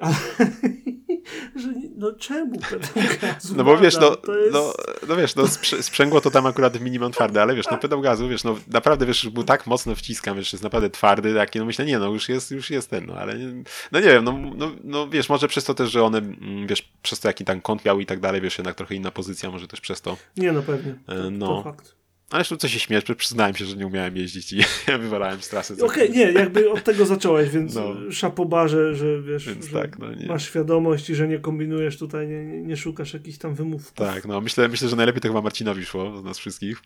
[0.00, 0.14] Ale
[1.62, 2.90] że no czemu pedał
[3.22, 3.54] gazu?
[3.56, 4.52] No bo wiesz, no, to jest...
[4.52, 4.72] no,
[5.08, 5.46] no wiesz, no
[5.80, 9.28] sprzęgło to tam akurat minimum twarde, ale wiesz, no pedał gazu, wiesz, no naprawdę, wiesz,
[9.28, 12.50] był tak mocno wciskam, wiesz, jest naprawdę twardy, taki, no myślę, nie, no już jest,
[12.50, 13.34] już jest ten, no ale,
[13.92, 16.92] no nie wiem, no, no, no wiesz, może przez to też, że one, mm, wiesz,
[17.02, 19.68] przez to jaki tam kąt miał i tak dalej, wiesz, jednak trochę inna pozycja, może
[19.68, 20.16] też przez to.
[20.36, 20.94] Nie no pewnie.
[21.06, 21.62] To, E, to no.
[21.62, 21.99] fakt.
[22.30, 24.60] Ale jeszcze co się śmiesz, przyznałem się, że nie umiałem jeździć i
[25.00, 25.76] wywalałem z trasy.
[25.84, 27.94] Okej, nie, jakby od tego zacząłeś, więc No.
[28.10, 32.76] szapobarze, że wiesz, że tak, no masz świadomość i że nie kombinujesz tutaj, nie, nie,
[32.76, 33.92] szukasz jakichś tam wymówków.
[33.92, 36.82] Tak, no myślę, myślę, że najlepiej to chyba Marcinowi szło z nas wszystkich.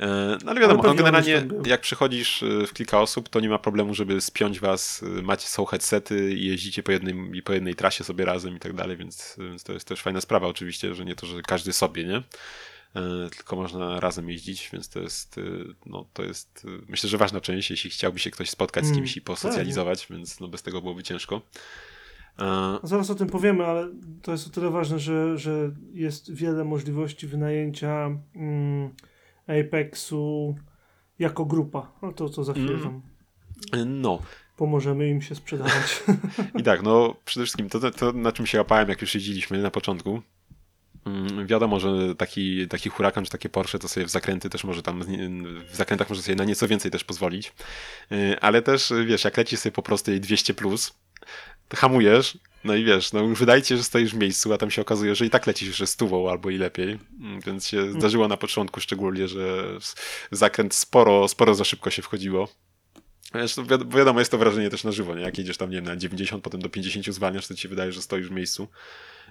[0.00, 3.48] E, No ale wiadomo, Ale no, generalnie jak przychodzisz e, w kilka osób, to nie
[3.48, 7.52] ma problemu, żeby spiąć was, e, macie są headsety i jeździcie po jednej, i po
[7.52, 10.94] jednej trasie sobie razem i tak dalej, więc, więc to jest też fajna sprawa oczywiście,
[10.94, 12.22] że nie to, że każdy sobie, nie?
[12.96, 15.42] E, Tylko można razem jeździć, więc to jest, e,
[15.86, 18.98] no to jest, e, myślę, że ważna część, jeśli chciałby się ktoś spotkać z Mm,
[18.98, 21.42] kimś i posocjalizować, więc no bez tego byłoby ciężko.
[22.38, 23.88] E, Zaraz o tym powiemy, ale
[24.22, 28.90] to jest o tyle ważne, że, że jest wiele możliwości wynajęcia mm,
[29.46, 30.54] Apexu
[31.18, 31.92] jako grupa.
[32.02, 32.82] No to co za chwilę Mm.
[32.82, 33.02] tam
[33.86, 34.18] No,
[34.56, 36.02] pomożemy im się sprzedawać.
[36.60, 39.70] I tak, no przede wszystkim to, to na czym się łapałem, jak już jeździliśmy na
[39.70, 40.22] początku.
[41.06, 44.82] Mm, Wiadomo, że taki, taki hurakan czy takie Porsche to sobie w zakręty też może
[44.82, 45.02] tam,
[45.70, 47.52] w zakrętach może sobie na nieco więcej też pozwolić.
[48.10, 50.92] Yy, Ale też, wiesz, jak lecisz sobie po prostej 200+, plus,
[51.68, 54.58] to hamujesz, no i wiesz, no już wydaje ci się, że stoisz w miejscu, a
[54.58, 56.98] tam się okazuje, że i tak lecisz jeszcze stówą albo i lepiej.
[57.20, 62.02] Mm, Więc się zdarzyło na początku szczególnie, że w zakręt sporo, sporo za szybko się
[62.02, 62.48] wchodziło.
[63.96, 65.22] Wiadomo, jest to wrażenie też na żywo, nie?
[65.22, 67.92] Jak jedziesz tam, nie wiem, na 90, potem do 50 zwalniasz, to ci się wydaje,
[67.92, 68.68] że stoisz w miejscu.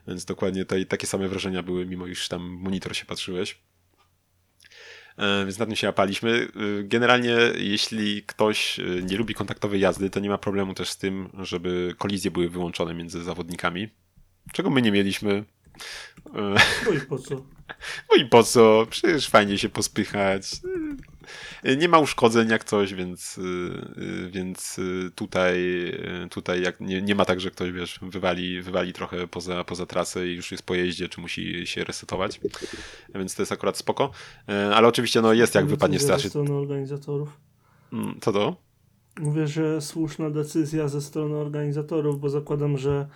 [0.07, 3.57] Więc dokładnie te, takie same wrażenia były, mimo iż tam monitor się patrzyłeś.
[5.17, 6.47] E, Więc na tym się napaliśmy.
[6.79, 10.97] Y, Generalnie, jeśli ktoś y, nie lubi kontaktowej jazdy, to nie ma problemu też z
[10.97, 13.89] tym, żeby kolizje były wyłączone między zawodnikami.
[14.53, 15.43] Czego my nie mieliśmy.
[16.35, 17.35] E, No i po co?
[18.09, 18.87] no i po co?
[18.89, 20.43] Przecież fajnie się pospychać.
[21.65, 23.41] Y, Nie ma uszkodzeń jak coś, więc, y,
[23.97, 24.79] y, więc
[25.15, 25.59] tutaj,
[26.29, 30.27] tutaj jak nie, nie ma tak, że ktoś wiesz, wywali, wywali trochę poza, poza trasę
[30.27, 32.41] i już jest po jeździe, czy musi się resetować.
[33.15, 34.11] Więc to jest akurat spoko.
[34.47, 36.23] Ale oczywiście no, jest jak wypadnie z trasy.
[36.23, 37.39] Ze strony organizatorów.
[37.93, 38.55] Mm, Co to?
[39.19, 43.07] Mówię, że słuszna decyzja ze strony organizatorów, bo zakładam, że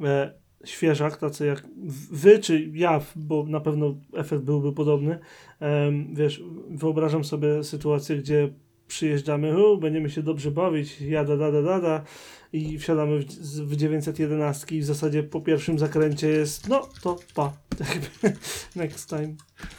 [0.00, 0.34] e,
[0.68, 1.66] świeżak, tacy jak
[2.10, 5.18] wy czy ja, bo na pewno efekt byłby podobny.
[6.12, 8.52] Wiesz, wyobrażam sobie sytuację, gdzie
[8.88, 12.02] przyjeżdżamy, będziemy się dobrze bawić, jada, da, da, da, da
[12.52, 17.52] i wsiadamy w, w 911 i w zasadzie po pierwszym zakręcie jest, no to pa,
[18.76, 19.34] next time.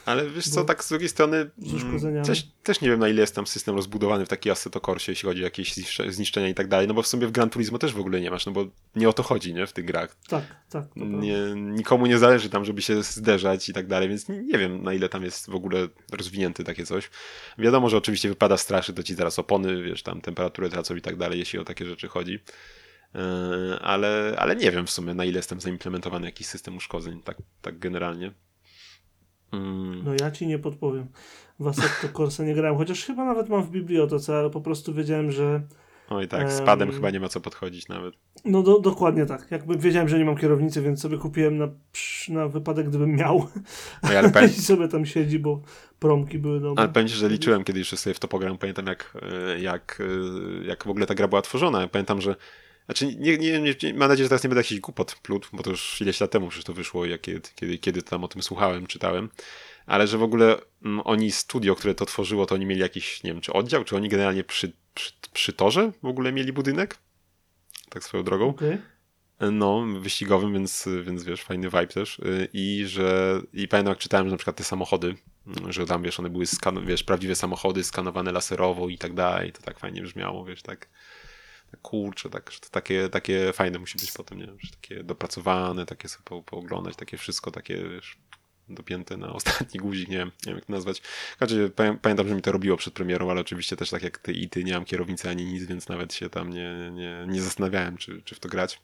[0.06, 3.36] Ale wiesz co, tak z drugiej strony mm, też, też nie wiem na ile jest
[3.36, 5.74] tam system rozbudowany w taki Assetto Corsie, jeśli chodzi o jakieś
[6.10, 8.32] zniszczenia i tak dalej, no bo w sumie w Gran Turismo też w ogóle nie
[8.32, 10.16] masz, no bo nie o to chodzi, nie, w tych grach.
[10.28, 10.86] Tak, tak.
[10.96, 14.84] Nie, nikomu nie zależy tam, żeby się zderzać i tak dalej, więc nie, nie wiem
[14.84, 17.10] na ile tam jest w ogóle rozwinięty takie coś.
[17.58, 21.16] Wiadomo, że oczywiście wypada straszy, to ci zaraz opony, wiesz, tam temperaturę tracą i tak
[21.16, 22.40] dalej, jeśli o takie rzeczy chodzi.
[23.16, 27.22] E, ale, ale nie wiem w sumie, na ile jest tam zaimplementowany jakiś system uszkodzeń,
[27.22, 28.32] tak, tak generalnie.
[29.52, 30.04] Mm.
[30.04, 31.08] No ja ci nie podpowiem.
[31.60, 35.32] W Assetto Corsa nie grałem, chociaż chyba nawet mam w bibliotece, ale po prostu wiedziałem,
[35.32, 35.62] że...
[36.10, 38.14] Oj tak, z padem um, chyba nie ma co podchodzić nawet.
[38.46, 39.52] No do, dokładnie tak.
[39.52, 41.68] Jakby wiedziałem, że nie mam kierownicy, więc sobie kupiłem na,
[42.30, 43.48] na wypadek, gdybym miał.
[44.04, 44.50] No, ale powiem...
[44.58, 45.62] I sobie tam siedzi, bo
[46.00, 46.90] promki były dobre.
[46.96, 48.58] Ale ci, że liczyłem kiedyś, że sobie w to pogram.
[48.58, 51.88] Pamiętam jak, e, jak, e, jak w ogóle ta gra była tworzona.
[51.88, 52.36] Pamiętam, że
[52.90, 55.70] znaczy, nie, nie, nie, mam nadzieję, że teraz nie będę jakiś głupot plód, bo to
[55.70, 59.30] już ileś lat temu przecież to wyszło, jak, kiedy, kiedy tam o tym słuchałem, czytałem.
[59.86, 63.34] Ale że w ogóle mm, oni, studio, które to tworzyło, to oni mieli jakiś, nie
[63.34, 66.98] wiem, czy oddział, czy oni generalnie przy, przy, przy torze w ogóle mieli budynek?
[67.90, 68.50] Tak swoją drogą.
[68.50, 68.82] Okay.
[69.52, 72.20] No, wyścigowym, więc, więc wiesz, fajny vibe też.
[72.20, 75.16] Y, I że, i pamiętam jak czytałem, że na przykład te samochody,
[75.48, 79.52] mm, że tam, wiesz, one były, skan- wiesz, prawdziwe samochody skanowane laserowo i tak dalej,
[79.52, 80.88] to tak fajnie brzmiało, wiesz, tak
[81.82, 86.24] kurczę, tak, to takie, takie fajne musi być potem, nie że takie dopracowane, takie sobie
[86.24, 88.18] po, pooglądać, takie wszystko takie, wiesz,
[88.70, 91.02] dopięte na ostatni guzik, nie wiem, nie wiem jak to nazwać.
[92.02, 94.64] Pamiętam, że mi to robiło przed premierą, ale oczywiście też tak jak ty i ty
[94.64, 98.36] nie mam kierownicy ani nic, więc nawet się tam nie, nie, nie zastanawiałem, czy, czy
[98.36, 98.82] w to grać.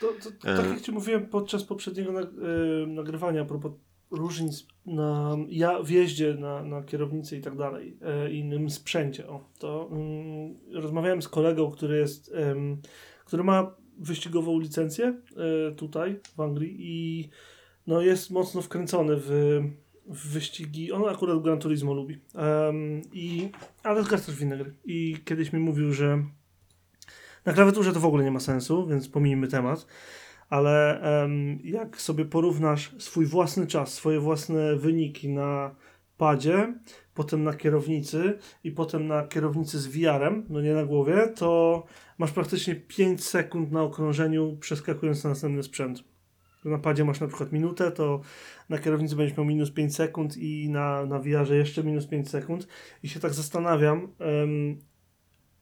[0.00, 2.12] To, to, to tak jak ci mówiłem podczas poprzedniego
[2.86, 3.72] nagrywania a propos
[4.10, 9.28] różnic na ja, wjeździe na, na kierownicy i tak dalej, e, innym sprzęcie.
[9.28, 12.34] O, to mm, rozmawiałem z kolegą, który jest,
[13.24, 17.28] który ma wyścigową licencję e, tutaj w Anglii i
[17.86, 19.60] no, jest mocno wkręcony w,
[20.06, 20.92] w wyścigi.
[20.92, 22.20] On akurat Gran Turismo lubi.
[23.12, 23.50] I,
[23.82, 24.74] ale gra też w inne gry.
[24.84, 26.24] I kiedyś mi mówił, że
[27.44, 29.86] na klawiaturze to w ogóle nie ma sensu, więc pomijmy temat
[30.48, 31.00] ale
[31.64, 35.74] jak sobie porównasz swój własny czas, swoje własne wyniki na
[36.16, 36.74] padzie,
[37.14, 41.84] potem na kierownicy i potem na kierownicy z VR-em, no nie na głowie, to
[42.18, 46.04] masz praktycznie 5 sekund na okrążeniu przeskakując na następny sprzęt.
[46.64, 48.20] Na padzie masz na przykład minutę, to
[48.68, 52.68] na kierownicy będziesz miał minus 5 sekund i na, na VR-ze jeszcze minus 5 sekund.
[53.02, 54.78] I się tak zastanawiam, um,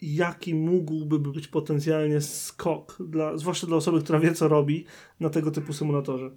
[0.03, 4.85] jaki mógłby być potencjalnie skok, dla, zwłaszcza dla osoby, która wie, co robi
[5.21, 6.31] na tego typu symulatorze.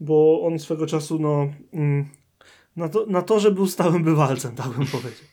[0.00, 2.08] Bo on swego czasu, no, mm,
[2.76, 5.26] na, to, na torze był stałym bywalcem, tak bym powiedział.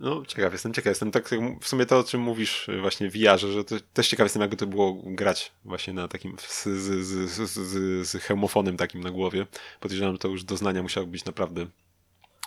[0.00, 1.10] No, ciekaw jestem, ciekaw jestem.
[1.10, 1.30] Tak
[1.60, 4.56] w sumie to, o czym mówisz właśnie w VR, że to, też ciekaw jestem, jakby
[4.56, 9.46] to było grać właśnie na takim z, z, z, z, z hełmofonem takim na głowie.
[9.80, 11.66] Podejrzewam, że to już doznania musiały być naprawdę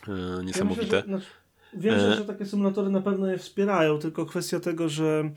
[0.08, 0.96] e, niesamowite.
[0.96, 1.45] Ja myślę, że, znaczy
[1.76, 2.16] Wiem, że, e.
[2.16, 5.32] że takie symulatory na pewno je wspierają, tylko kwestia tego, że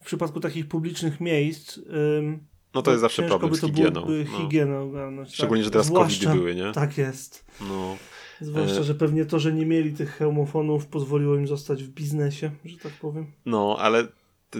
[0.00, 1.78] w przypadku takich publicznych miejsc.
[2.18, 4.06] Ym, no to jest zawsze problem z higieną.
[4.08, 4.38] No.
[4.38, 5.64] higieną ogarnąć, Szczególnie, tak?
[5.64, 6.72] że teraz Zwłaszcza, COVID były, nie?
[6.72, 7.44] Tak jest.
[7.60, 7.96] No.
[8.40, 8.84] Zwłaszcza, e.
[8.84, 12.92] że pewnie to, że nie mieli tych hełmofonów pozwoliło im zostać w biznesie, że tak
[12.92, 13.26] powiem.
[13.46, 14.06] No, ale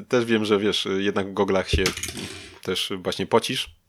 [0.09, 1.85] też wiem, że wiesz, jednak w goglach się
[2.63, 3.80] też właśnie pocisz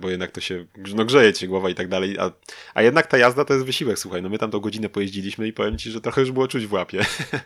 [0.00, 2.30] bo jednak to się, no grzeje ci głowa i tak dalej, a,
[2.74, 5.52] a jednak ta jazda to jest wysiłek, słuchaj, no my tam tą godzinę pojeździliśmy i
[5.52, 7.00] powiem ci, że trochę już było czuć w łapie,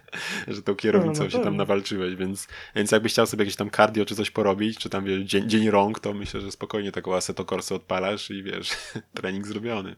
[0.49, 3.71] że tą kierownicą no, no się tam nawalczyłeś, więc, więc jakbyś chciał sobie jakieś tam
[3.71, 7.15] cardio czy coś porobić, czy tam wiesz, dzień, dzień rąk, to myślę, że spokojnie taką
[7.15, 8.71] Assetto Corsa odpalasz i wiesz,
[9.15, 9.97] trening zrobiony.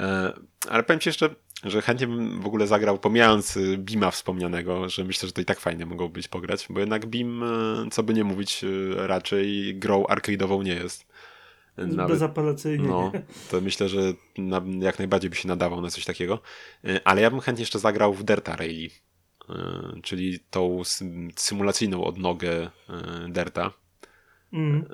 [0.00, 0.32] E,
[0.68, 1.34] ale powiem ci jeszcze,
[1.64, 5.44] że chętnie bym w ogóle zagrał, pomijając y, Bima wspomnianego, że myślę, że to i
[5.44, 9.74] tak fajnie mogło być pograć, bo jednak Bim, y, co by nie mówić, y, raczej
[9.78, 11.06] grą arcade'ową nie jest.
[11.76, 12.88] Nawet, Bezapelacyjnie.
[12.88, 13.12] No,
[13.50, 14.00] to myślę, że
[14.38, 16.40] na, jak najbardziej by się nadawał na coś takiego.
[17.04, 18.88] Ale ja bym chętnie jeszcze zagrał w Derta Rally,
[20.02, 20.82] czyli tą
[21.36, 22.70] symulacyjną odnogę
[23.28, 23.72] Derta.
[24.52, 24.84] Mm.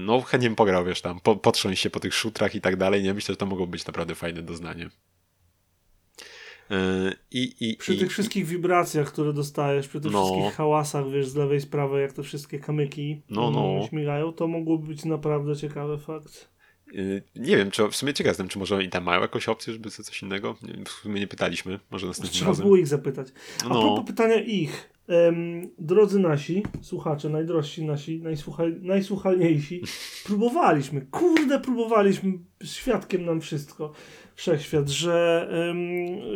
[0.00, 3.02] No, chętnie bym pograł, wiesz, tam, po, potrząść się po tych szutrach i tak dalej.
[3.02, 4.90] Nie myślę, że to mogło być naprawdę fajne doznanie.
[6.70, 10.24] E, I, i, przy i, tych wszystkich wibracjach, które dostajesz, przy tych no.
[10.24, 13.86] wszystkich hałasach, wiesz, z lewej, z prawej, jak te wszystkie kamyki no, no.
[13.88, 16.48] śmigają, to mogłoby być naprawdę ciekawy fakt.
[16.94, 19.72] E, nie wiem, czy w sumie ciekaw jestem, czy może i tam mają jakąś opcję,
[19.72, 20.56] żeby coś innego?
[20.84, 22.64] W sumie nie pytaliśmy, może następnym Trzeba razem.
[22.64, 23.28] było ich zapytać.
[23.64, 23.80] A no.
[23.80, 29.82] propos pytania ich, Em, drodzy nasi słuchacze, najdrożsi nasi, najsłuchal, najsłuchalniejsi,
[30.26, 32.32] próbowaliśmy, kurde, próbowaliśmy,
[32.64, 33.92] świadkiem nam wszystko,
[34.34, 35.78] wszechświat, że, em,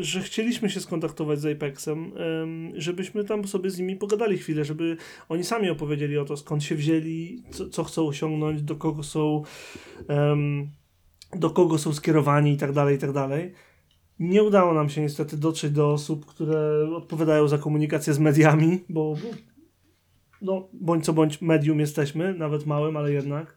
[0.03, 4.97] że chcieliśmy się skontaktować z Apexem, em, żebyśmy tam sobie z nimi pogadali chwilę, żeby
[5.29, 9.43] oni sami opowiedzieli o to, skąd się wzięli, co, co chcą osiągnąć, do kogo są,
[11.37, 13.53] do kogo są skierowani i tak dalej, i tak dalej.
[14.21, 19.15] Nie udało nam się niestety dotrzeć do osób, które odpowiadają za komunikację z mediami, bo
[19.15, 19.37] bo-
[20.43, 23.57] no, bądź co bądź medium jesteśmy, nawet małym, ale jednak.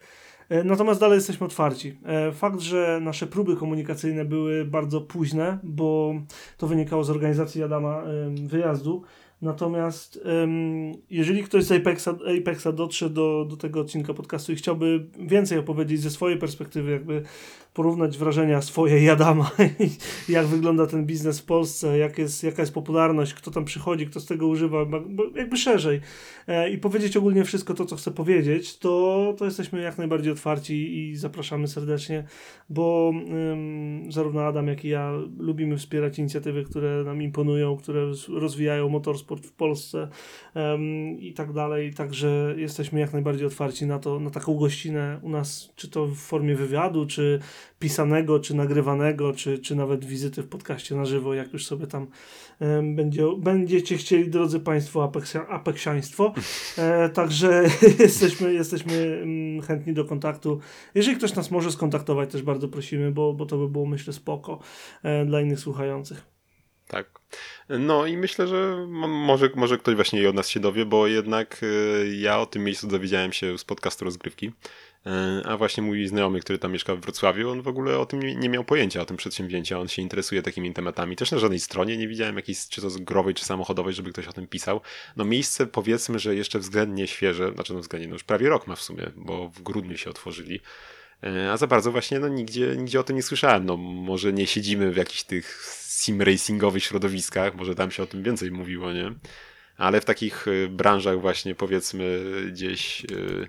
[0.49, 1.99] E, Natomiast dalej jesteśmy otwarci.
[2.05, 6.13] E, Fakt, że nasze próby komunikacyjne były bardzo późne, bo
[6.57, 8.03] to wynikało z organizacji Adama
[8.43, 9.03] wyjazdu.
[9.41, 10.19] Natomiast
[11.09, 12.07] jeżeli ktoś z Apexa,
[12.41, 17.23] Apexa dotrze do, do tego odcinka podcastu i chciałby więcej opowiedzieć ze swojej perspektywy, jakby
[17.73, 19.51] porównać wrażenia swoje i Adama,
[20.29, 24.19] jak wygląda ten biznes w Polsce, jak jest, jaka jest popularność, kto tam przychodzi, kto
[24.19, 24.85] z tego używa,
[25.35, 26.01] jakby szerzej.
[26.47, 30.97] E, i powiedzieć ogólnie wszystko to, co chcę powiedzieć, to, to jesteśmy jak najbardziej otwarci
[30.97, 32.23] i zapraszamy serdecznie,
[32.69, 33.13] bo
[33.51, 39.45] ym, zarówno Adam, jak i ja lubimy wspierać inicjatywy, które nam imponują, które rozwijają motorsport
[39.45, 40.07] w Polsce
[40.55, 45.29] ym, i tak dalej, także jesteśmy jak najbardziej otwarci na to, na taką gościnę u
[45.29, 47.39] nas, czy to w formie wywiadu, czy
[47.79, 52.07] pisanego, czy nagrywanego, czy, czy nawet wizyty w podcaście na żywo, jak już sobie tam
[52.95, 56.33] będzie, będziecie chcieli, drodzy Państwo, apeksia, apeksiaństwo.
[56.77, 57.63] E, także
[57.99, 60.59] jesteśmy, jesteśmy mm, chętni do kontaktu.
[60.95, 64.59] Jeżeli ktoś nas może skontaktować, też bardzo prosimy, bo, bo to by było, myślę, spoko
[65.03, 66.33] e, dla innych słuchających.
[66.87, 67.19] Tak.
[67.69, 71.63] No i myślę, że może, może ktoś właśnie i od nas się dowie, bo jednak
[71.63, 74.51] y, ja o tym miejscu dowiedziałem się z podcastu Rozgrywki,
[75.45, 78.49] a właśnie mój znajomy, który tam mieszka w Wrocławiu, on w ogóle o tym nie,
[78.49, 81.15] miał pojęcia, o tym przedsięwzięciu, on się interesuje takimi tematami.
[81.15, 84.27] Też na żadnej stronie nie widziałem jakiejś, czy to z growej, czy samochodowej, żeby ktoś
[84.27, 84.81] o tym pisał.
[85.15, 88.75] No miejsce powiedzmy, że jeszcze względnie świeże, znaczy no względnie, no już prawie rok ma
[88.75, 90.59] w sumie, bo w grudniu się otworzyli.
[91.23, 93.65] E, A za bardzo właśnie no, nigdzie, nigdzie o tym nie słyszałem.
[93.65, 98.23] No, może nie siedzimy w jakichś tych sim racingowych środowiskach, może tam się o tym
[98.23, 99.13] więcej mówiło, nie?
[99.77, 103.47] Ale w takich y, branżach właśnie powiedzmy gdzieś y,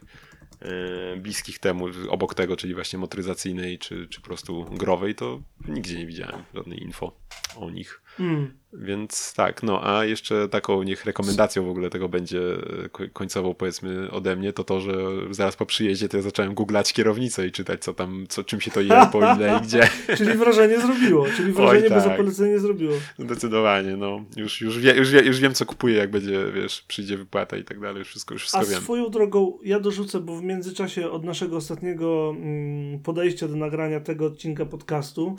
[1.16, 6.06] bliskich temu, obok tego, czyli właśnie motoryzacyjnej czy, czy po prostu growej, to nigdzie nie
[6.06, 7.16] widziałem żadnej info
[7.56, 8.02] o nich.
[8.20, 8.58] Mm.
[8.78, 12.40] Więc tak, no a jeszcze taką niech rekomendacją w ogóle tego będzie
[12.84, 14.92] e, ko- końcową powiedzmy ode mnie, to to, że
[15.30, 18.70] zaraz po przyjeździe to ja zacząłem googlać kierownicę i czytać co tam, co, czym się
[18.70, 19.88] to je, po ile i gdzie.
[20.18, 22.16] Czyli wrażenie zrobiło, czyli wrażenie bez tak.
[22.16, 22.94] polecenia zrobiło.
[23.18, 24.24] Zdecydowanie, no.
[24.36, 27.64] Już, już, wie, już, wie, już wiem co kupuję, jak będzie, wiesz, przyjdzie wypłata i
[27.64, 28.82] tak dalej, już wszystko, już A wszystko wiem.
[28.82, 34.26] swoją drogą ja dorzucę, bo w międzyczasie od naszego ostatniego mm, podejścia do nagrania tego
[34.26, 35.36] odcinka podcastu,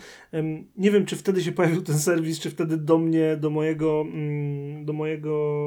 [0.78, 4.86] nie wiem czy wtedy się pojawił ten serwis, czy wtedy do mnie, do mojego, mm,
[4.86, 5.60] do mojego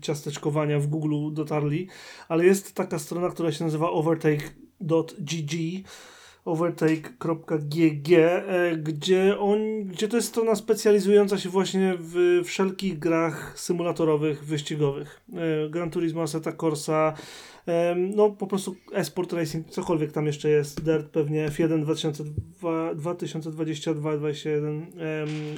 [0.00, 1.88] ciasteczkowania w Google dotarli,
[2.28, 5.52] ale jest taka strona, która się nazywa overtake.gg
[6.44, 14.44] overtake.gg, e, gdzie, on, gdzie to jest strona specjalizująca się właśnie w wszelkich grach symulatorowych,
[14.44, 15.20] wyścigowych.
[15.32, 17.14] E, Gran Turismo, Assetto Corsa,
[17.96, 21.84] no po prostu Esport Racing, cokolwiek tam jeszcze jest, Dirt pewnie, F1
[22.60, 24.86] 2022-2021,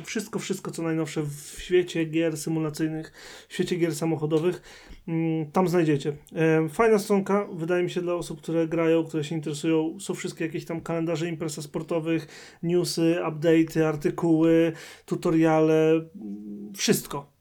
[0.05, 3.13] wszystko, wszystko co najnowsze w świecie gier symulacyjnych,
[3.49, 4.63] w świecie gier samochodowych,
[5.09, 6.17] mm, tam znajdziecie.
[6.73, 10.65] Fajna stronka, wydaje mi się dla osób, które grają, które się interesują, są wszystkie jakieś
[10.65, 12.27] tam kalendarze imprez sportowych,
[12.63, 14.73] newsy, update'y, artykuły,
[15.07, 16.01] tutoriale,
[16.77, 17.32] wszystko.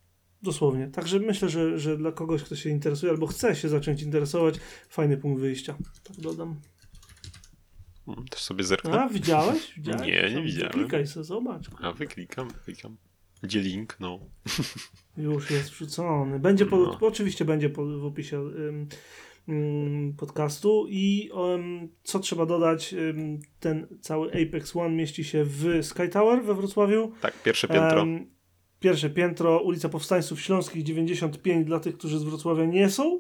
[0.44, 0.88] Dosłownie.
[0.88, 4.56] Także myślę, że, że dla kogoś, kto się interesuje albo chce się zacząć interesować,
[4.90, 5.78] fajny punkt wyjścia.
[6.04, 6.56] Tak dodam.
[8.08, 9.02] Mm, Też sobie zerknę.
[9.02, 9.74] A, widziałeś?
[9.78, 10.08] widziałeś?
[10.08, 10.74] Nie, nie Tam widziałem.
[10.74, 11.70] Klikaj sobie, zobacz.
[11.82, 12.98] A wyklikam, wyklikam.
[13.44, 13.98] Gdzie link?
[14.00, 14.20] No.
[15.18, 16.40] Już jest wrzucony.
[16.40, 16.98] Będzie po, No.
[17.02, 18.42] Oczywiście będzie w opisie
[20.18, 20.86] podcastu.
[20.90, 21.30] I
[22.04, 22.96] co trzeba dodać,
[23.60, 27.12] ten cały Apex One mieści się w Sky Tower we Wrocławiu.
[27.22, 28.06] Tak, pierwsze piętro.
[28.82, 33.20] Pierwsze piętro, ulica Powstańców Śląskich 95 dla tych, którzy z Wrocławia nie są.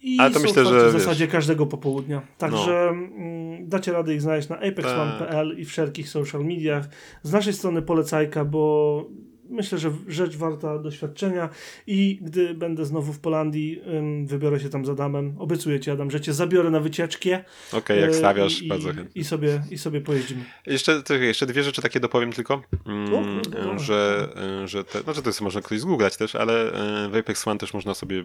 [0.00, 2.22] I Ale to są myślę, że w wiesz- zasadzie każdego popołudnia.
[2.38, 6.88] Także mm, dacie radę ich znaleźć na apexone.pl i wszelkich social mediach.
[7.22, 9.04] Z naszej strony polecajka, bo
[9.52, 11.48] myślę, że rzecz warta doświadczenia
[11.86, 13.82] i gdy będę znowu w Polandii,
[14.24, 15.34] wybiorę się tam z Adamem.
[15.38, 17.44] Obiecuję ci, Adam, że cię zabiorę na wycieczkę.
[17.72, 19.22] Okej, jak e, stawiasz, i, bardzo i, chętnie.
[19.22, 20.44] i, sobie, I sobie pojeździmy.
[20.66, 24.28] Jeszcze, jeszcze dwie rzeczy takie dopowiem tylko, mm, O, że,
[24.62, 27.58] e, że te, znaczy to jest można ktoś zgooglać też, ale e, w Apex One
[27.58, 28.24] też można sobie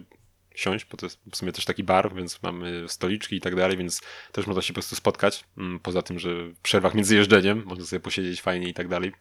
[0.54, 3.76] siąść, bo to jest w sumie też taki bar, więc mamy stoliczki i tak dalej,
[3.76, 4.00] więc
[4.32, 5.44] też można się po prostu spotkać.
[5.58, 9.12] Mm, Poza tym, że w przerwach między jeżdżeniem można sobie posiedzieć fajnie i tak dalej,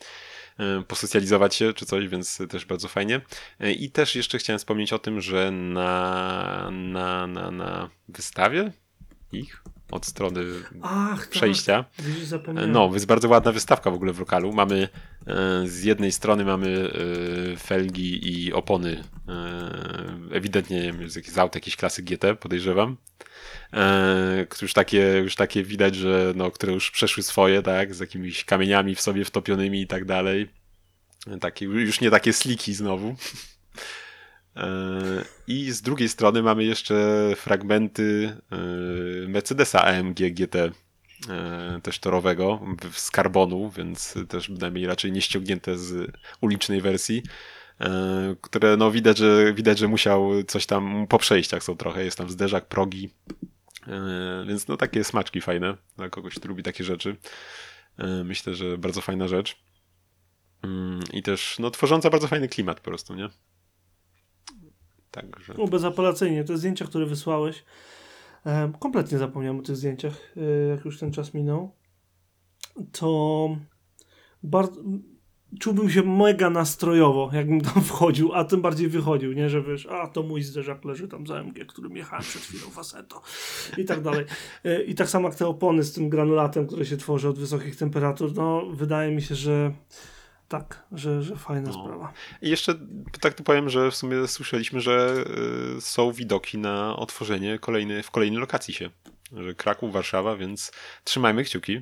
[0.88, 3.22] posocjalizować się czy coś, więc też bardzo fajnie.
[3.60, 8.72] E, I też jeszcze chciałem wspomnieć o tym, że na, na, na, na wystawie
[9.32, 10.42] ich od strony
[10.82, 11.30] Ach, tak.
[11.30, 11.86] przejścia.
[12.00, 12.72] Widzisz, zapomniałem.
[12.72, 14.54] No, jest bardzo ładna wystawka w ogóle w lokalu.
[14.54, 14.90] Mamy
[15.28, 16.92] e, z jednej strony mamy
[17.54, 19.04] e, felgi i opony.
[19.30, 22.98] E, ewidentnie nie wiem, jest jakiś aut jakiejś klasy GT, podejrzewam.
[24.62, 28.96] Już takie, już takie widać, że no, które już przeszły swoje, tak, z jakimiś kamieniami
[28.96, 30.50] w sobie wtopionymi i tak dalej.
[31.42, 33.16] Takie, już nie takie sliki znowu.
[34.58, 36.96] E, I z drugiej strony mamy jeszcze
[37.36, 38.58] fragmenty e,
[39.28, 40.72] Mercedesa AMG GT, e,
[41.84, 47.24] też torowego, z karbonu, więc też bynajmniej raczej nie ściągnięte z ulicznej wersji,
[48.42, 52.30] które no widać, że widać, że musiał coś tam po przejściach są trochę, jest tam
[52.30, 53.10] zderzak, progi,
[54.48, 57.16] więc no takie smaczki fajne dla kogoś, kto lubi takie rzeczy.
[58.24, 59.58] Myślę, że bardzo fajna rzecz.
[60.64, 63.30] Mm, I też no tworząca bardzo fajny klimat po prostu, nie?
[65.12, 65.54] Także.
[65.58, 66.44] No, bezapelacyjnie.
[66.44, 67.64] Te zdjęcia, które wysłałeś,
[68.80, 71.72] kompletnie zapomniałem o tych zdjęciach, e, jak już ten czas minął.
[72.92, 73.50] To
[74.44, 74.82] bardzo.
[75.60, 79.50] Czułbym się mega nastrojowo, jakbym tam wchodził, a tym bardziej wychodził, nie?
[79.50, 83.22] Że wiesz, a to mój zderzak leży tam za MG, którym jechałem przed chwilą faseto
[83.78, 84.26] i tak dalej.
[84.64, 87.76] E, I tak samo jak te opony z tym granulatem, które się tworzy od wysokich
[87.76, 89.72] temperatur, no wydaje mi się, że
[90.48, 91.84] tak, że, że fajna No.
[91.84, 92.14] sprawa.
[92.42, 92.76] I jeszcze
[93.22, 95.24] tak tu powiem, że w sumie słyszeliśmy, że
[95.78, 98.90] y, są widoki na otworzenie kolejny, w kolejnej lokacji się.
[99.38, 100.72] Że Kraków, Warszawa, więc
[101.04, 101.82] trzymajmy kciuki,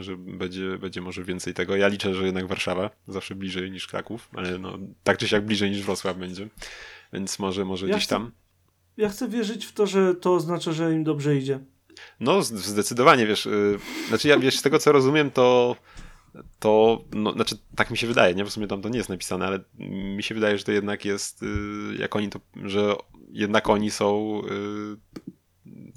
[0.00, 1.76] że będzie, będzie może więcej tego.
[1.76, 5.70] Ja liczę, że jednak Warszawa zawsze bliżej niż Kraków, ale no, tak czy siak bliżej
[5.70, 6.48] niż Wrocław będzie.
[7.12, 8.30] Więc może, może Ja gdzieś chcę- tam.
[8.96, 11.58] Ja chcę wierzyć w to, że to oznacza, że im dobrze idzie.
[12.20, 13.78] No, zdecydowanie, wiesz, y,
[14.08, 15.76] znaczy ja, wiesz, z tego co rozumiem, to
[16.58, 18.44] to, no, znaczy tak mi się wydaje, nie?
[18.44, 19.60] W sumie tam to nie jest napisane, ale
[20.16, 21.46] mi się wydaje, że to jednak jest, y,
[21.98, 22.94] jak oni to, że
[23.32, 24.96] jednak oni są y,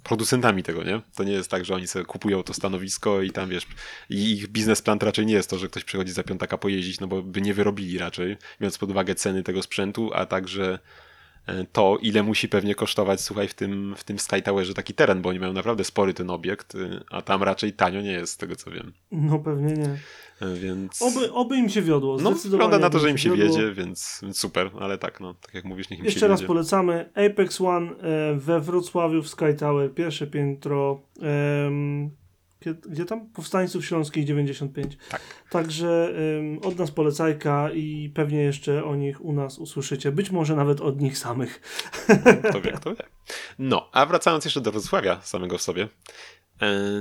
[0.04, 1.02] producentami tego, nie?
[1.16, 3.68] To nie jest tak, że oni sobie kupują to stanowisko i tam, wiesz,
[4.10, 7.24] i ich biznesplan raczej nie jest to, że ktoś przychodzi za piątaka pojeździć, no bo
[7.24, 10.80] by nie wyrobili raczej, biorąc pod uwagę ceny tego sprzętu, a także
[11.46, 15.22] e, to, ile musi pewnie kosztować, słuchaj, w tym, w tym Sky Towerze taki teren,
[15.22, 18.38] bo oni mają naprawdę spory ten obiekt, y, a tam raczej tanio nie jest, z
[18.38, 18.94] tego co wiem.
[19.12, 19.98] No pewnie nie.
[20.56, 21.02] Więc.
[21.02, 22.18] Oby, oby im się wiodło.
[22.22, 23.46] no, wygląda na to, że im się wiodło.
[23.46, 26.40] wiedzie, więc, więc super, ale tak, no, tak jak mówisz, niech im Jeszcze się raz
[26.40, 26.48] wiedzie.
[26.48, 27.10] polecamy.
[27.32, 31.02] Apex One e, we Wrocławiu w Sky Tower, pierwsze piętro.
[32.90, 33.30] gdzie tam?
[33.30, 34.98] Powstańców Śląskich 95.
[35.10, 35.22] Tak.
[35.50, 36.14] Także
[36.64, 40.12] od nas polecajka i pewnie jeszcze o nich u nas usłyszycie.
[40.12, 41.62] Być może nawet od nich samych.
[42.50, 43.04] Kto wie, kto wie.
[43.60, 45.88] No, a wracając jeszcze do Wrocławia samego w sobie,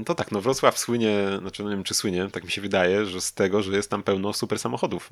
[0.06, 3.06] to tak, no Wrocław słynie, znaczy no nie wiem czy słynie, tak mi się wydaje,
[3.06, 5.10] że z tego, że jest tam pełno super samochodów.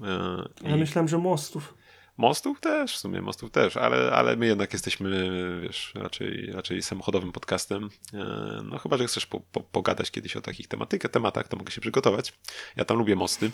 [0.65, 1.75] e, Ja i myślałem, że mostów.
[2.17, 5.31] Mostów też, w sumie mostów też, ale, ale my jednak jesteśmy,
[5.63, 7.89] wiesz, raczej, raczej samochodowym podcastem.
[8.15, 11.71] E, No chyba, że chcesz po, po, pogadać kiedyś o takich tematykę, tematach, to mogę
[11.71, 12.33] się przygotować.
[12.77, 13.51] Ja tam lubię mosty.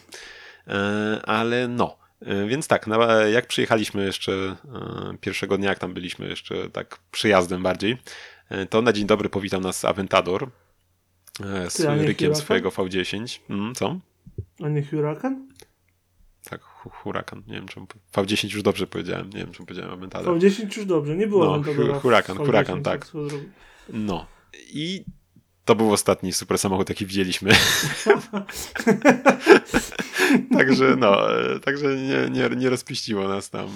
[0.68, 2.86] E, Ale no, E, więc tak,
[3.32, 4.56] jak przyjechaliśmy jeszcze e,
[5.20, 7.96] pierwszego dnia, jak tam byliśmy jeszcze tak przyjazdem bardziej,
[8.48, 10.48] e, to na dzień dobry powitał nas Aventador e,
[11.68, 13.38] z Ty, a nie rykiem swojego V10.
[13.50, 13.98] Mm, co?
[14.62, 15.48] A nie Huracan?
[16.50, 17.42] Tak, hu- hurakan.
[17.46, 17.86] Nie wiem, czemu.
[18.12, 19.30] V10 już dobrze powiedziałem.
[19.30, 20.38] Nie wiem, czemu powiedziałem Aventador.
[20.38, 23.06] V10 już dobrze, nie było No, hu- w Huracan, V10, Huracan, tak.
[23.88, 24.26] No.
[24.72, 25.04] I
[25.64, 27.50] to był ostatni super samochód, jaki widzieliśmy.
[30.58, 33.68] także no, e, także nie, nie, nie rozpiściło nas tam,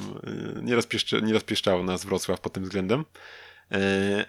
[0.58, 3.04] e, nie, rozpieszczy, nie rozpieszczało nas Wrocław pod tym względem.
[3.72, 3.78] E,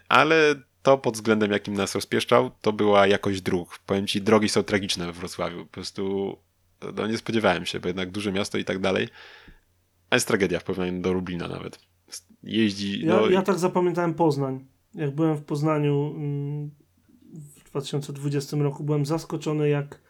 [0.09, 0.55] Ale
[0.87, 3.79] to pod względem, jakim nas rozpieszczał, to była jakość dróg.
[3.85, 5.65] Powiem ci, drogi są tragiczne we Wrocławiu.
[5.65, 6.35] Po prostu
[6.95, 9.09] no, nie spodziewałem się, bo jednak duże miasto i tak dalej.
[10.09, 11.79] A jest tragedia w porównaniu do Lublina nawet.
[12.43, 13.05] Jeździ.
[13.05, 14.65] Ja, no, ja tak zapamiętałem Poznań.
[14.93, 16.71] Jak byłem w Poznaniu mm,
[17.33, 20.01] w 2020 roku, byłem zaskoczony, jak,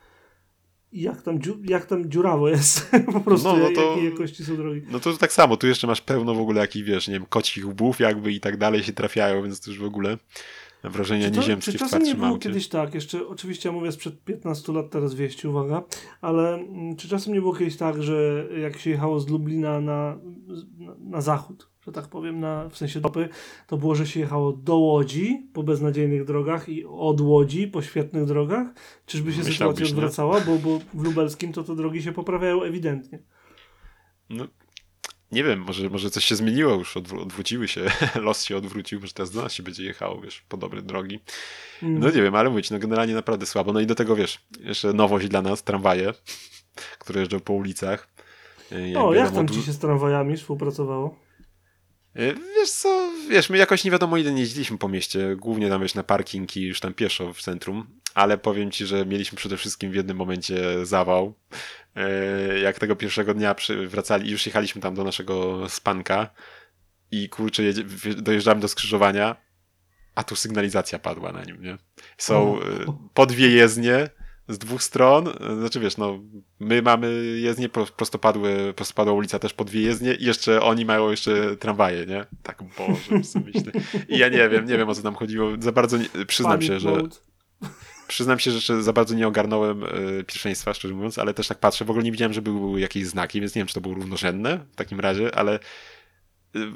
[0.91, 2.91] jak, tam, dziu, jak tam dziurawo jest.
[3.13, 4.81] po prostu, No, no to- jakiej jakości są drogi.
[4.89, 7.67] No to tak samo, tu jeszcze masz pełno w ogóle jakich, wiesz, nie wiem, kocich
[7.67, 10.17] łbów jakby i tak dalej się trafiają, więc to już w ogóle
[10.89, 14.23] wrażenia Czy, to, nieziemskie czy czasem nie było kiedyś tak, jeszcze oczywiście ja mówię sprzed
[14.23, 15.83] 15 lat teraz wieści, uwaga,
[16.21, 20.17] ale mm, czy czasem nie było kiedyś tak, że jak się jechało z Lublina na,
[20.77, 23.29] na, na zachód, że tak powiem, na, w sensie dopy,
[23.67, 28.25] to było, że się jechało do Łodzi po beznadziejnych drogach i od Łodzi po świetnych
[28.25, 28.67] drogach?
[29.05, 29.95] Czyżby się sytuacja Myślałbyś, nie?
[29.95, 30.41] odwracała?
[30.41, 33.19] Bo, bo w lubelskim to te drogi się poprawiają ewidentnie.
[34.29, 34.47] No,
[35.31, 37.81] nie wiem, może, może coś się zmieniło już, odwró- odwróciły się,
[38.15, 41.19] los się odwrócił, może teraz do nas się będzie jechało, wiesz, po dobre drogi.
[41.83, 41.99] Mm.
[41.99, 43.73] No nie wiem, ale mówić, no generalnie naprawdę słabo.
[43.73, 46.13] No i do tego, wiesz, jeszcze nowość dla nas, tramwaje,
[46.99, 48.07] które jeżdżą po ulicach.
[48.71, 51.19] E, o, jak wiadomo, tam du- ci się z tramwajami współpracowało?
[52.17, 55.81] E, Wiesz co, wiesz, my jakoś nie wiadomo ile nie jeździliśmy po mieście, głównie tam
[55.81, 59.57] wiesz na parking i już tam pieszo w centrum, ale powiem ci, że mieliśmy przede
[59.57, 61.33] wszystkim w jednym momencie zawał.
[61.95, 63.55] E, Jak tego pierwszego dnia
[63.87, 66.29] wracali, już jechaliśmy tam do naszego spanka
[67.11, 67.83] i kurczę, jedzie,
[68.17, 69.35] dojeżdżamy do skrzyżowania,
[70.15, 71.77] a tu sygnalizacja padła na nim, nie?
[72.17, 72.61] Są O.
[72.61, 74.09] e, po dwie jezdnie
[74.47, 75.29] z dwóch stron,
[75.59, 76.19] znaczy wiesz, no
[76.59, 81.11] my mamy jezdnie, pro- prostopadłe, prostopadła ulica też po dwie jezdnie i jeszcze oni mają
[81.11, 82.25] jeszcze tramwaje, nie?
[82.43, 83.71] Tak, Boże, sobie myślę.
[84.09, 86.67] I ja nie wiem, nie wiem o co tam chodziło, za bardzo, nie, przyznam Panic
[86.67, 87.15] się, że mode.
[88.07, 89.87] przyznam się, że za bardzo nie ogarnąłem e,
[90.27, 93.39] pierwszeństwa, szczerze mówiąc, ale też tak patrzę, w ogóle nie widziałem, że były jakieś znaki,
[93.41, 95.59] więc nie wiem, czy to było równorzędne w takim razie, ale e,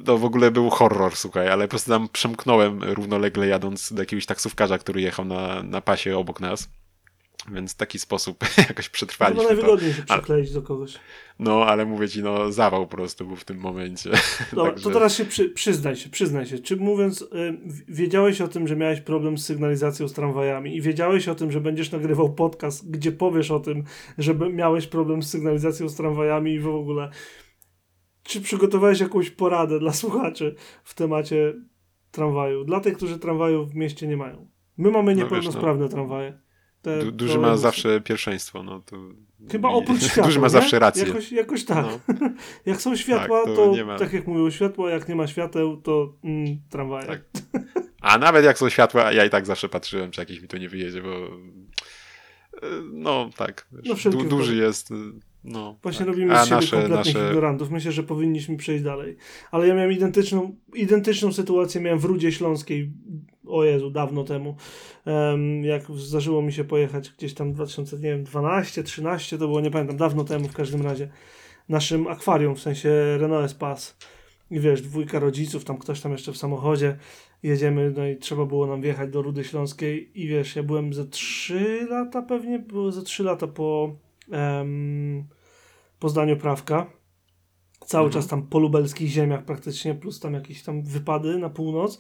[0.08, 4.26] no w ogóle był horror, słuchaj, ale po prostu tam przemknąłem równolegle jadąc do jakiegoś
[4.26, 6.70] taksówkarza, który jechał na, na pasie obok nas.
[7.52, 9.50] Więc w taki sposób jakoś Chyba przetrwaliśmy to.
[9.50, 11.00] najwygodniej się Ale- przykleić do kogoś.
[11.40, 14.10] No, ale mówię ci, no zawał po prostu był w tym momencie.
[14.54, 16.60] Dobra, Także- to teraz się przy, przyznaj się, przyznaj się.
[16.60, 17.28] Czy mówiąc, y,
[17.88, 21.62] wiedziałeś o tym, że miałeś problem z sygnalizacją z tramwajami i wiedziałeś o tym, że
[21.62, 23.84] będziesz nagrywał podcast, gdzie powiesz o tym,
[24.18, 27.10] że miałeś problem z sygnalizacją z tramwajami i w ogóle.
[28.24, 31.54] Czy przygotowałeś jakąś poradę dla słuchaczy w temacie
[32.12, 32.64] tramwaju?
[32.64, 34.48] Dla tych, którzy tramwaju w mieście nie mają.
[34.78, 36.40] My mamy No wiesz, niepełnosprawne tramwaje.
[36.82, 37.62] Te Du- duży ma trolejbusy.
[37.62, 38.98] zawsze pierwszeństwo, no to...
[39.52, 40.24] Chyba oprócz światła.
[40.24, 41.08] Duży ma zawsze rację.
[41.08, 41.86] Jakoś, jakoś tak.
[41.86, 42.30] No.
[42.72, 45.78] Jak są światła, Tak, to to, ma- tak jak mówią światła, jak nie ma świateł,
[45.78, 47.08] to mm, tramwaje.
[47.08, 47.22] Tak.
[48.02, 50.70] A nawet jak są światła, ja i tak zawsze patrzyłem, czy jakiś mi tu nie
[50.70, 51.10] wyjedzie, bo...
[52.64, 54.96] e, No tak, wiesz, No, du- duży jest, e,
[55.44, 55.78] no...
[55.84, 56.08] Właśnie tak.
[56.08, 57.28] robimy z siebie nasze, kompletnych nasze...
[57.28, 57.72] ignorantów.
[57.72, 59.18] Myślę, że powinniśmy przejść dalej.
[59.52, 62.92] Ale ja miałem identyczną, identyczną sytuację, miałem w Rudzie Śląskiej,
[63.52, 64.56] o Jezu, dawno temu.
[65.06, 70.24] Em, jak zdarzyło mi się pojechać gdzieś tam 2012, 13, to było, nie pamiętam, dawno
[70.24, 71.10] temu w każdym razie,
[71.70, 73.94] naszym akwarium, w sensie Renault Espace.
[74.52, 76.98] I wiesz, dwójka rodziców, tam ktoś tam jeszcze w samochodzie,
[77.44, 81.06] jedziemy, no i trzeba było nam wjechać do Rudy Śląskiej i wiesz, ja byłem ze
[81.06, 83.96] 3 lata pewnie, było ze 3 lata po
[84.32, 85.24] em,
[86.00, 87.01] po zdaniu prawka.
[87.92, 88.22] Cały Mhm.
[88.24, 92.00] czas tam po lubelskich ziemiach praktycznie, plus tam jakieś tam wypady na północ.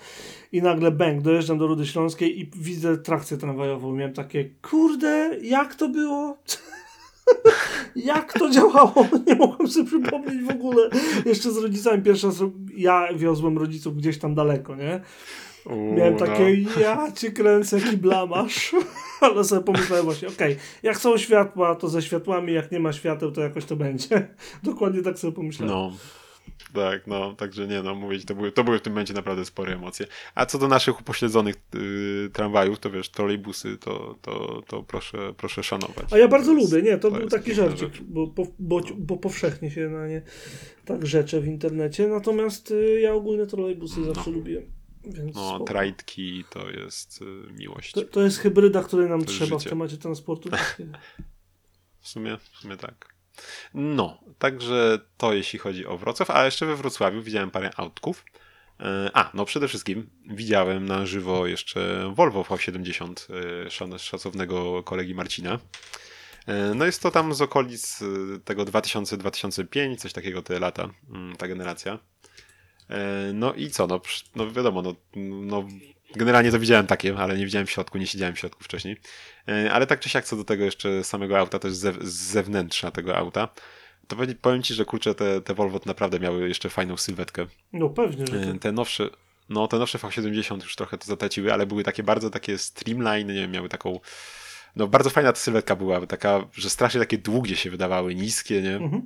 [0.51, 3.95] I nagle bęk, dojeżdżam do Rudy Śląskiej i widzę trakcję tramwajową.
[3.95, 6.37] Miałem takie, kurde, jak to było?
[7.95, 9.07] jak to działało?
[9.27, 10.89] Nie mogłem sobie przypomnieć w ogóle.
[11.25, 12.35] Jeszcze z rodzicami pierwszy raz
[12.77, 15.01] ja wiozłem rodziców gdzieś tam daleko, nie?
[15.65, 16.19] U, Miałem no.
[16.19, 18.75] takie, ja cię kręcę, jaki blamasz.
[19.21, 23.31] Ale sobie pomyślałem właśnie, okej, jak są światła, to ze światłami, jak nie ma świateł,
[23.31, 24.27] to jakoś to będzie.
[24.63, 25.75] Dokładnie tak sobie pomyślałem.
[25.75, 25.91] No.
[26.73, 29.45] Tak, no, także nie, no, mówię ci, to były, to były w tym momencie naprawdę
[29.45, 30.07] spore emocje.
[30.35, 35.63] A co do naszych upośledzonych y, tramwajów, to wiesz, trolejbusy, to, to, to proszę, proszę
[35.63, 36.13] szanować.
[36.13, 39.17] A ja bardzo jest- lubię, nie, to, to był taki żarcik, bo, bo, bo, bo
[39.17, 40.21] powszechnie się na nie
[40.85, 44.80] tak rzeczę w internecie, natomiast y, ja ogólnie trolejbusy zawsze lubiłem.
[45.05, 45.63] Więc No, spoko.
[45.65, 47.91] trajtki to jest y, miłość.
[47.91, 49.69] to, to jest hybryda, której nam trzeba w życie.
[49.69, 50.49] temacie transportu.
[51.99, 53.15] W sumie, w sumie tak.
[53.73, 58.25] No, także to jeśli chodzi o Wrocław, a jeszcze we Wrocławiu widziałem parę autków.
[58.79, 63.13] E, A, no przede wszystkim widziałem na żywo jeszcze Volvo V70
[63.95, 65.59] e, szacownego kolegi Marcina.
[66.47, 67.99] E, No jest to tam z okolic
[68.45, 71.99] tego 2000-2005, coś takiego te lata, mm, ta generacja.
[72.91, 74.01] E, No i co, no,
[74.35, 75.67] no wiadomo, no, no
[76.15, 78.97] generalnie to widziałem takie, ale nie widziałem w środku, nie siedziałem w środku wcześniej.
[79.47, 82.91] E, Ale tak czy siak co do tego jeszcze samego auta, też z, z zewnętrza
[82.91, 83.47] tego auta,
[84.07, 87.45] to powie- powiem ci, że kurczę, te, te Volvo naprawdę miały jeszcze fajną sylwetkę.
[87.73, 88.61] No pewnie, że E, tak.
[88.61, 89.09] Te nowsze,
[89.49, 93.33] no te nowsze V70 już trochę to zatraciły, ale były takie bardzo takie streamline, nie
[93.33, 93.99] wiem, miały taką,
[94.75, 98.75] no bardzo fajna ta sylwetka była, taka, że strasznie takie długie się wydawały, niskie, nie?
[98.75, 99.05] Mhm.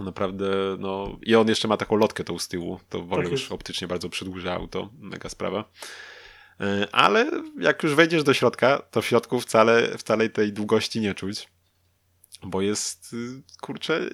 [0.00, 0.46] Naprawdę,
[0.78, 3.52] no i on jeszcze ma taką lotkę tą z tyłu, to w ogóle Tak już
[3.52, 5.70] optycznie bardzo przedłuża auto, mega sprawa.
[6.60, 7.30] E, Ale
[7.60, 11.48] jak już wejdziesz do środka, to w środku wcale, wcale tej długości nie czuć,
[12.42, 14.10] bo jest, y, kurczę,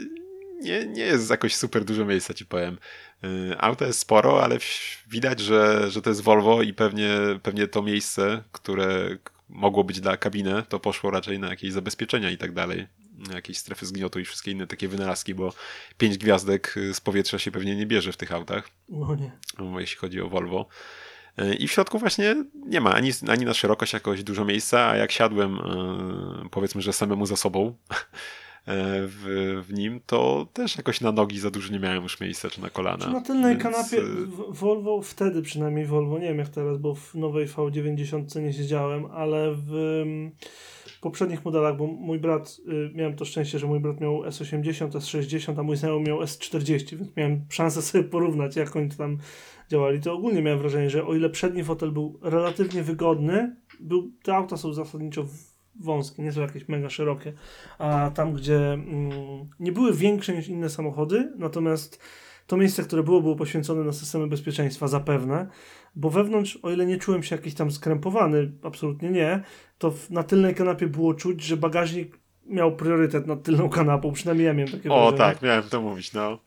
[0.60, 2.78] nie, nie jest jakoś super dużo miejsca, ci powiem.
[3.24, 4.58] Y, Auto jest sporo, ale
[5.08, 7.10] widać, że, że to jest Volvo i pewnie,
[7.42, 9.16] pewnie to miejsce, które
[9.48, 12.86] mogło być dla kabiny, to poszło raczej na jakieś zabezpieczenia i tak dalej.
[13.34, 15.52] Jakieś strefy zgniotu i wszystkie inne takie wynalazki, bo
[15.98, 19.32] pięć gwiazdek y, z powietrza się pewnie nie bierze w tych autach No nie.
[19.80, 20.66] jeśli chodzi o Volvo.
[21.36, 24.96] E, I w środku właśnie nie ma ani, ani na szerokość jakoś dużo miejsca, a
[24.96, 27.74] jak siadłem, e, powiedzmy, że samemu za sobą,
[29.06, 32.60] w, w nim, to też jakoś na nogi za dużo nie miałem już miejsca, czy
[32.62, 33.04] na kolana.
[33.04, 34.02] Czy na tylnej Więc, kanapie
[34.48, 39.54] Volvo, wtedy przynajmniej Volvo, nie wiem jak teraz, bo w nowej V90 nie siedziałem, ale
[39.54, 40.04] w
[41.00, 45.60] poprzednich modelach, bo mój brat, y, miałem to szczęście, że mój brat miał S80, S60,
[45.60, 49.18] a mój znajomy miał S40, więc miałem szansę sobie porównać, jak oni tam
[49.68, 50.00] działali.
[50.00, 54.56] To ogólnie miałem wrażenie, że o ile przedni fotel był relatywnie wygodny, był, te auta
[54.56, 55.26] są zasadniczo
[55.80, 57.32] wąskie, nie są jakieś mega szerokie,
[57.78, 59.10] a tam, gdzie mm,
[59.60, 62.00] nie były większe niż inne samochody, natomiast
[62.48, 65.46] to miejsce, które było, było poświęcone na systemy bezpieczeństwa, zapewne,
[65.96, 69.42] bo wewnątrz, o ile nie czułem się jakiś tam skrępowany, absolutnie nie,
[69.78, 74.54] to na tylnej kanapie było czuć, że bagażnik miał priorytet nad tylną kanapą, przynajmniej ja
[74.54, 75.18] miałem takie O wrażenie.
[75.18, 76.38] tak, miałem to mówić, no.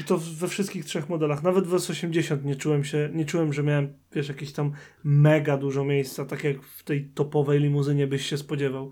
[0.00, 1.42] I to we wszystkich trzech modelach.
[1.42, 4.72] Nawet w S80 nie czułem się, nie czułem, że miałem, wiesz, jakieś tam
[5.04, 8.90] mega dużo miejsca, tak jak w tej topowej limuzynie byś się spodziewał.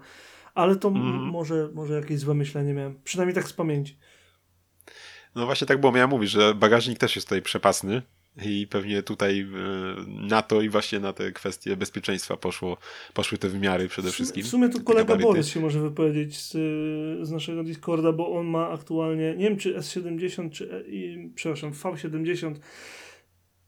[0.54, 1.22] Ale to m- Mhm.
[1.24, 2.94] może, może jakieś złe myślenie miałem.
[3.04, 3.96] Przynajmniej tak z pamięci.
[5.34, 8.02] No właśnie tak było, miałem mówić, że bagażnik też jest tutaj przepasny
[8.44, 9.46] i pewnie tutaj e,
[10.08, 12.76] na to i właśnie na te kwestie bezpieczeństwa poszło,
[13.14, 14.42] poszły te wymiary przede wszystkim.
[14.42, 15.26] w sumie tu te kolega gabaryty.
[15.28, 16.50] Borys się może wypowiedzieć z,
[17.26, 21.72] z naszego Discorda, bo on ma aktualnie, nie wiem czy S70, czy, e, i, przepraszam,
[21.72, 22.54] V70,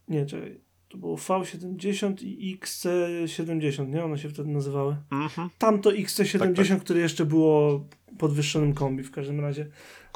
[0.09, 4.05] nie, czekaj, to było V70 i XC70, nie?
[4.05, 4.97] One się wtedy nazywały.
[5.11, 5.51] Mhm.
[5.59, 6.81] Tamto XC70, Tak, tak.
[6.81, 7.87] które jeszcze było
[8.19, 9.67] podwyższonym kombi w każdym razie.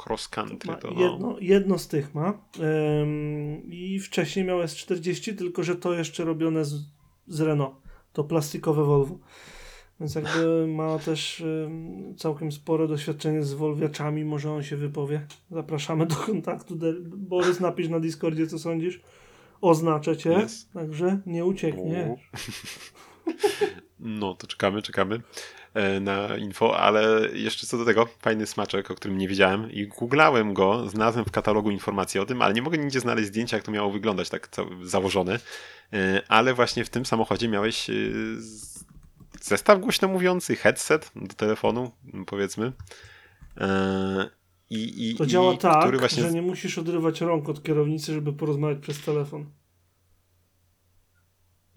[0.07, 1.01] Cross country to no.
[1.01, 2.29] jedno, jedno z tych ma.
[3.03, 6.75] Ym, I wcześniej miał S40, tylko że to jeszcze robione z,
[7.27, 7.77] z Renault.
[8.13, 9.19] To plastikowe Volvo.
[10.01, 15.27] Więc jakby ma też ym, całkiem spore doświadczenie z Volviaczami, może on się wypowie.
[15.51, 16.77] Zapraszamy do kontaktu.
[16.77, 19.01] De- Borys, napisz na Discordzie, co sądzisz.
[19.61, 20.69] Oznaczę cię, Yes.
[20.75, 22.17] także nie ucieknie.
[24.01, 25.21] No, to czekamy, czekamy
[26.01, 30.55] na info, ale jeszcze co do tego, fajny smaczek, o którym nie wiedziałem i googlałem
[30.55, 33.73] go, znalazłem w katalogu informacje o tym, ale nie mogę nigdzie znaleźć zdjęcia, jak to
[33.73, 34.49] miało wyglądać tak
[34.83, 35.39] założone,
[35.93, 37.95] E, ale właśnie w tym samochodzie miałeś e,
[39.41, 41.91] zestaw głośno mówiący, headset do telefonu,
[42.27, 42.73] powiedzmy.
[43.57, 44.31] E,
[44.71, 48.13] I, i, To i, działa tak, który właśnie że nie musisz odrywać rąk od kierownicy,
[48.13, 49.47] żeby porozmawiać przez telefon.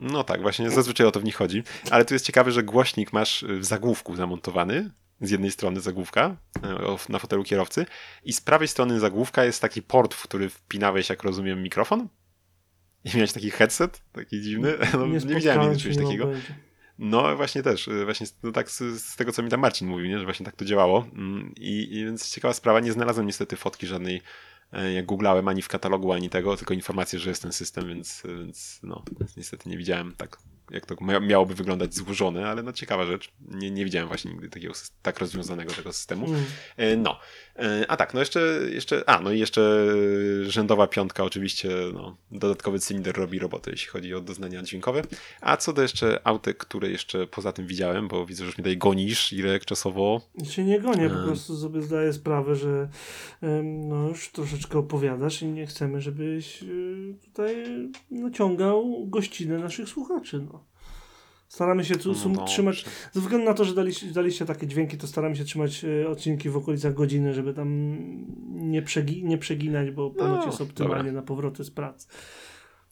[0.02, 1.64] No tak, właśnie zazwyczaj o to w nich chodzi.
[1.92, 4.92] Ale tu jest ciekawe, że głośnik masz w zagłówku zamontowany.
[5.22, 7.86] Z jednej strony zagłówka e, na fotelu kierowcy
[8.24, 12.08] i z prawej strony zagłówka jest taki port, w który wpinałeś, jak rozumiem, mikrofon.
[13.06, 14.78] I miałeś taki headset, taki dziwny.
[14.94, 16.32] No, nie, widziałem spotkałem nigdy czegoś nie takiego.
[17.00, 20.08] No właśnie też, y, właśnie no tak z, z tego, co mi tam Marcin mówił,
[20.08, 20.20] nie?
[20.20, 21.08] że właśnie tak to działało.
[21.14, 24.22] Mm, I, I więc ciekawa sprawa, nie znalazłem niestety fotki żadnej, e,
[24.94, 28.80] jak googlałem, ani w katalogu, ani tego, tylko informację, że jest ten system, więc, więc
[28.84, 29.04] no,
[29.38, 30.38] niestety nie widziałem tak,
[30.72, 33.32] jak to mia- miałoby wyglądać złożone, ale no ciekawa rzecz.
[33.50, 36.26] Nie, nie widziałem właśnie nigdy takiego tak rozwiązanego tego systemu.
[36.26, 36.42] Mm.
[36.78, 37.20] E, No.
[37.56, 38.40] E, A tak, no jeszcze,
[38.74, 39.86] jeszcze, a no i jeszcze
[40.44, 45.02] rzędowa piątka oczywiście, no, dodatkowy cylinder robi robotę, jeśli chodzi o doznania dźwiękowe.
[45.42, 48.64] A co do jeszcze autek, które jeszcze poza tym widziałem, bo widzę, że już mi
[48.64, 50.22] tutaj gonisz, Irek, czasowo.
[50.50, 51.24] Się nie gonię, po Em.
[51.26, 52.90] prostu sobie zdaję sprawę, że
[53.64, 56.64] no już troszeczkę opowiadasz i nie chcemy, żebyś
[57.26, 57.66] tutaj
[58.12, 60.46] naciągał gościnę naszych słuchaczy.
[60.54, 60.61] No.
[61.52, 64.98] Staramy się tu sum- No, trzymać, ze względu na to, że daliście, daliście takie dźwięki,
[64.98, 67.98] to staramy się trzymać y, odcinki w okolicach godziny, żeby tam
[68.72, 71.12] nie, przegi- nie przeginać, bo ponoć No, jest optymalnie dobra.
[71.14, 72.08] na powroty z pracy.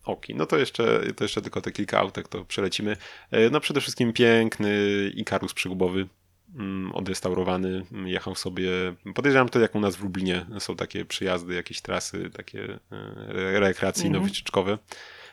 [0.03, 2.97] Okej, no to jeszcze, to jeszcze tylko te kilka autek, to przelecimy.
[3.31, 4.77] E, No przede wszystkim piękny
[5.15, 6.07] Ikarus przygubowy,
[6.55, 8.69] mm, odrestaurowany, jechał sobie,
[9.15, 12.79] podejrzewam to jak u nas w Lublinie są takie przyjazdy, jakieś trasy takie e,
[13.27, 14.77] re- rekreacyjno-wycieczkowe.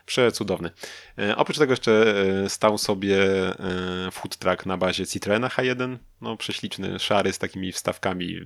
[0.06, 0.70] Przecudowny.
[1.18, 6.36] E, oprócz tego jeszcze e, stał sobie e, food truck na bazie Citroena H1, no
[6.36, 8.36] prześliczny, szary z takimi wstawkami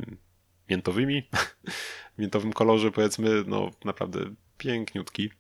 [0.71, 1.23] miętowymi,
[2.17, 4.21] w miętowym kolorze powiedzmy, no naprawdę
[4.59, 5.31] piękniutki.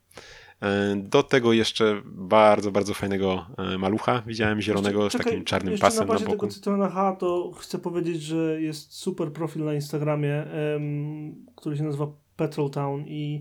[0.96, 3.46] Do tego jeszcze bardzo, bardzo fajnego
[3.78, 6.30] malucha widziałem, zielonego Jeszcze- z czekaj, takim czarnym pasem na na boku.
[6.30, 11.82] tego Citroena H to chcę powiedzieć, że jest super profil na Instagramie, em, który się
[11.82, 12.06] nazywa
[12.36, 13.40] Petrol Town i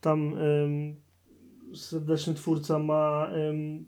[0.00, 0.96] tam em,
[1.74, 3.30] serdeczny twórca ma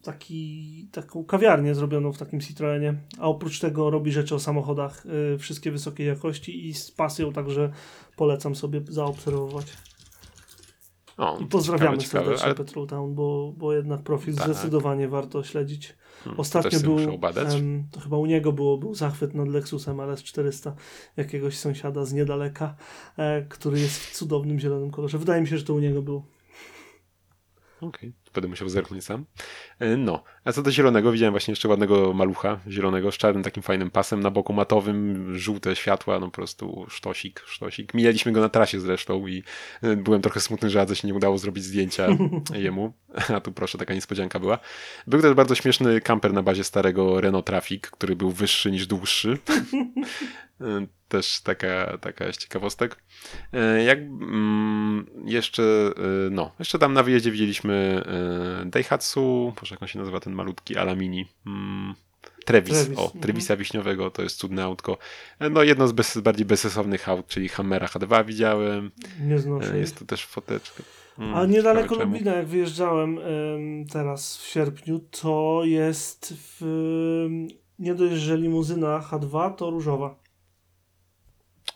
[0.02, 5.38] taki, taką kawiarnię zrobioną w takim Citroenie, a oprócz tego robi rzeczy o samochodach, y,
[5.38, 7.72] wszystkie wysokiej jakości i z pasją, także
[8.16, 9.66] polecam sobie zaobserwować.
[11.18, 14.44] O, I pozdrawiamy ciekawe, serdecznie ale Petrol Town, bo, bo jednak profil Tak.
[14.44, 15.96] zdecydowanie warto śledzić.
[16.24, 20.72] hmm, Ostatnio był, em, to chyba u niego było, był zachwyt nad Lexusem LS400
[21.16, 22.74] jakiegoś sąsiada z niedaleka,
[23.16, 25.18] e, który jest w cudownym zielonym kolorze.
[25.18, 26.22] Wydaje mi się, że to u niego był.
[27.82, 29.24] Okej, będę musiał zerknąć sam.
[29.78, 33.62] E, No, a co do zielonego, widziałem właśnie jeszcze ładnego malucha zielonego z czarnym takim
[33.62, 37.94] fajnym pasem na boku matowym, żółte światła, no po prostu sztosik, sztosik.
[37.94, 39.42] Mijaliśmy go na trasie zresztą i
[39.82, 42.08] e, byłem trochę smutny, że Adze się nie udało zrobić zdjęcia
[42.54, 42.92] jemu,
[43.36, 44.58] a tu proszę, taka niespodzianka była.
[45.06, 49.38] Był też bardzo śmieszny kamper na bazie starego Renault Traffic, który był wyższy niż dłuższy.
[50.62, 53.02] E, Też taka, taka jest ciekawostek.
[53.52, 58.02] E, Jak mm, jeszcze, e, no, jeszcze tam na wyjeździe widzieliśmy
[58.66, 61.26] Daihatsu, proszę jak on się nazywa ten malutki Alamini.
[61.46, 61.94] Mm,
[62.44, 63.20] Trevis, Trevis, o, mhm.
[63.22, 64.98] Trevisa Wiśniowego, to jest cudne autko.
[65.50, 68.90] No jedno z bez, bardziej bezsensownych aut, czyli Hammera H2 widziałem.
[69.20, 69.78] Nie znoszę.
[69.78, 70.82] Jest tu też foteczka.
[71.18, 71.94] Mm, A niedaleko.
[71.94, 76.66] Lublina, jak wyjeżdżałem em, teraz w sierpniu, to jest w,
[77.78, 80.21] nie dość, że limuzyna H2, to różowa.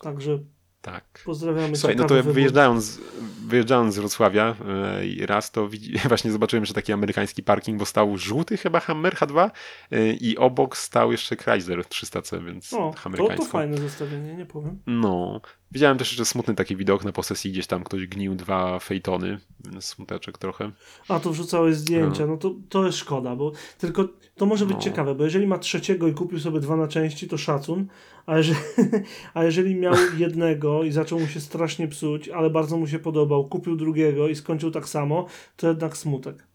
[0.00, 0.38] Także
[0.82, 1.22] Tak.
[1.24, 3.00] pozdrawiamy Słuchaj, no to wyjeżdżając,
[3.46, 4.56] wyjeżdżając z Wrocławia
[5.04, 9.14] i raz to widzi, właśnie zobaczyłem, że taki amerykański parking, bo stał żółty chyba Hammer
[9.14, 9.50] H2
[9.90, 13.44] e, i obok stał jeszcze Chrysler 300C, więc O, to, amerykańsko.
[13.44, 14.78] to fajne zestawienie, nie powiem.
[14.86, 15.40] No.
[15.72, 19.38] Widziałem też jeszcze smutny taki widok na posesji, gdzieś tam ktoś gnił dwa fejtony,
[19.80, 20.70] smuteczek trochę.
[21.08, 24.82] A to wrzucałeś zdjęcia, no to, to jest szkoda, bo tylko to może być No.
[24.82, 27.86] ciekawe, bo jeżeli ma trzeciego i kupił sobie dwa na części, to szacun,
[28.26, 28.58] a jeżeli,
[29.34, 33.44] a jeżeli miał jednego i zaczął mu się strasznie psuć, ale bardzo mu się podobał,
[33.48, 36.46] kupił drugiego i skończył tak samo, to jednak smutek.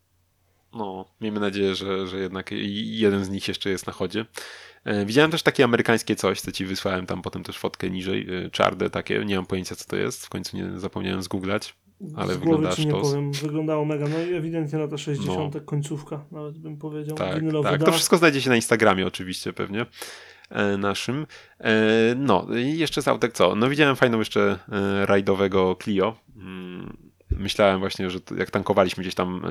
[0.73, 2.49] No, miejmy nadzieję, że, że jednak
[2.83, 4.25] jeden z nich jeszcze jest na chodzie.
[4.85, 8.49] E, Widziałem też takie amerykańskie coś, co ci wysłałem tam potem też fotkę niżej, e,
[8.49, 11.75] czarne takie, nie mam pojęcia co to jest, w końcu nie zapomniałem zgooglać,
[12.15, 13.09] ale wygląda ci nie sztos.
[13.09, 15.55] powiem, wyglądało mega, no i ewidentnie lata 60.
[15.65, 17.83] końcówka, nawet bym powiedział, Tak, tak.
[17.83, 19.85] To wszystko znajdzie się na Instagramie oczywiście pewnie
[20.49, 21.27] e, naszym.
[22.15, 23.55] No i jeszcze z autek co?
[23.55, 24.59] No widziałem fajną jeszcze
[25.05, 26.15] rajdowego Clio.
[27.37, 29.41] Myślałem właśnie, że jak tankowaliśmy gdzieś tam,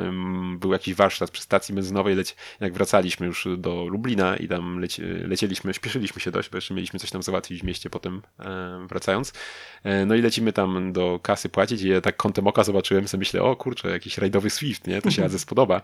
[0.61, 5.03] był jakiś warsztat przy stacji benzynowej, leć, jak wracaliśmy już do Lublina i tam leci,
[5.03, 9.33] lecieliśmy, śpieszyliśmy się dość, bo jeszcze mieliśmy coś tam załatwić w mieście potem e, wracając.
[9.85, 13.19] E, No i lecimy tam do kasy płacić i ja tak kątem oka zobaczyłem, sobie
[13.19, 15.03] myślę, o kurczę, jakiś rajdowy Swift, nie?
[15.03, 15.83] To się Adze spodoba.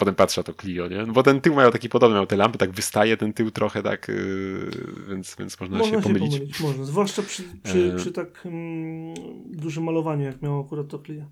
[0.00, 1.06] Potem patrzę, a to Clio, nie?
[1.06, 3.82] No Bo ten tył miał taki podobny, miał te lampy, tak wystaje ten tył trochę
[3.82, 4.70] tak, yy,
[5.08, 6.60] więc, więc można, Można się pomylić.
[6.60, 7.96] Można, zwłaszcza przy, przy, E.
[7.96, 9.14] przy tak mm,
[9.50, 11.24] dużym malowaniu, jak miał akurat to Clio.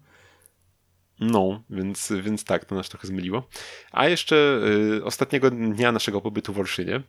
[1.20, 3.48] No, więc, więc tak, to nas trochę zmyliło.
[3.92, 4.60] A jeszcze
[4.96, 7.02] y, ostatniego dnia naszego pobytu w Olszynie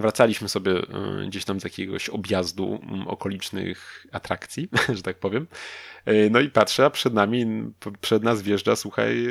[0.00, 5.46] wracaliśmy sobie y, gdzieś tam z jakiegoś objazdu mm, okolicznych atrakcji, że tak powiem.
[6.08, 7.46] Y, No i patrzę, a przed nami,
[8.00, 9.24] przed nas wjeżdża, słuchaj,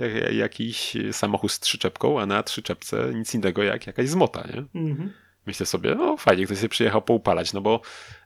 [0.00, 4.80] jak- jakiś samochód z trzyczepką, a na trzyczepce nic innego jak jakaś zmota, nie?
[4.80, 5.12] Mhm.
[5.46, 7.80] Myślę sobie, no fajnie, ktoś sobie przyjechał poupalać, no bo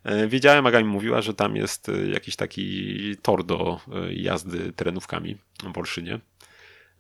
[0.05, 4.73] e, wiedziałem, Aga mi mówiła, że tam jest e, jakiś taki tor do e, jazdy
[4.73, 5.37] terenówkami
[5.75, 6.21] w Olszynie.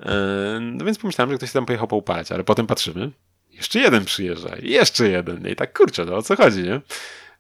[0.00, 3.11] E, no więc pomyślałem, że ktoś tam pojechał poupalać, ale potem patrzymy,
[3.57, 6.80] jeszcze jeden przyjeżdża, jeszcze jeden, i tak kurczę, no o co chodzi, nie?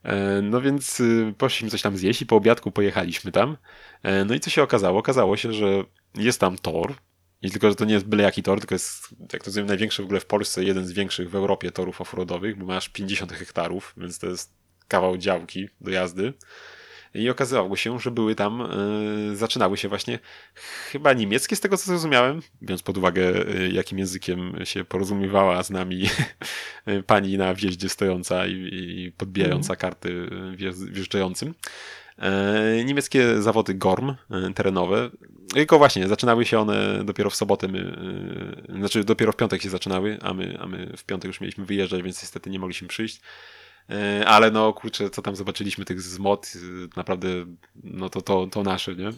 [0.02, 3.56] E, No więc y, poszliśmy coś tam zjeść i po obiadku pojechaliśmy tam.
[4.02, 4.98] E, No i co się okazało?
[4.98, 6.94] Okazało się, że jest tam tor,
[7.42, 10.02] i tylko, że to nie jest byle jaki tor, tylko jest, jak to rozumiem, największy
[10.02, 13.94] w ogóle w Polsce, jeden z większych w Europie torów offroadowych, bo masz 50 hektarów,
[13.96, 14.54] więc to jest
[14.88, 16.32] kawał działki do jazdy.
[17.16, 20.18] I okazało się, że były tam, e, zaczynały się właśnie
[20.90, 25.70] chyba niemieckie, z tego co zrozumiałem, biorąc pod uwagę, e, jakim językiem się porozumiewała z
[25.70, 26.04] nami
[27.06, 31.54] pani na wjeździe stojąca i, i podbijająca karty e, wjeżdż- wjeżdżającym.
[32.18, 35.10] E, niemieckie zawody GORM e, terenowe.
[35.54, 37.96] Tylko właśnie, zaczynały się one dopiero w sobotę, my,
[38.68, 41.64] e, znaczy dopiero w piątek się zaczynały, a my, a my w piątek już mieliśmy
[41.64, 43.20] wyjeżdżać, więc niestety nie mogliśmy przyjść.
[43.90, 47.28] E, Ale no kurczę, co tam zobaczyliśmy tych zmot, e, naprawdę
[47.84, 49.10] no to, to, to nasze, nie?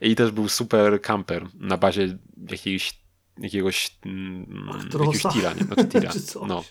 [0.10, 2.18] I też był super camper na bazie
[2.50, 3.06] jakiegoś
[3.38, 4.46] jakiegoś, mm,
[4.92, 5.64] jakiegoś tira, nie?
[5.64, 6.10] Znaczy tira.
[6.48, 6.64] No.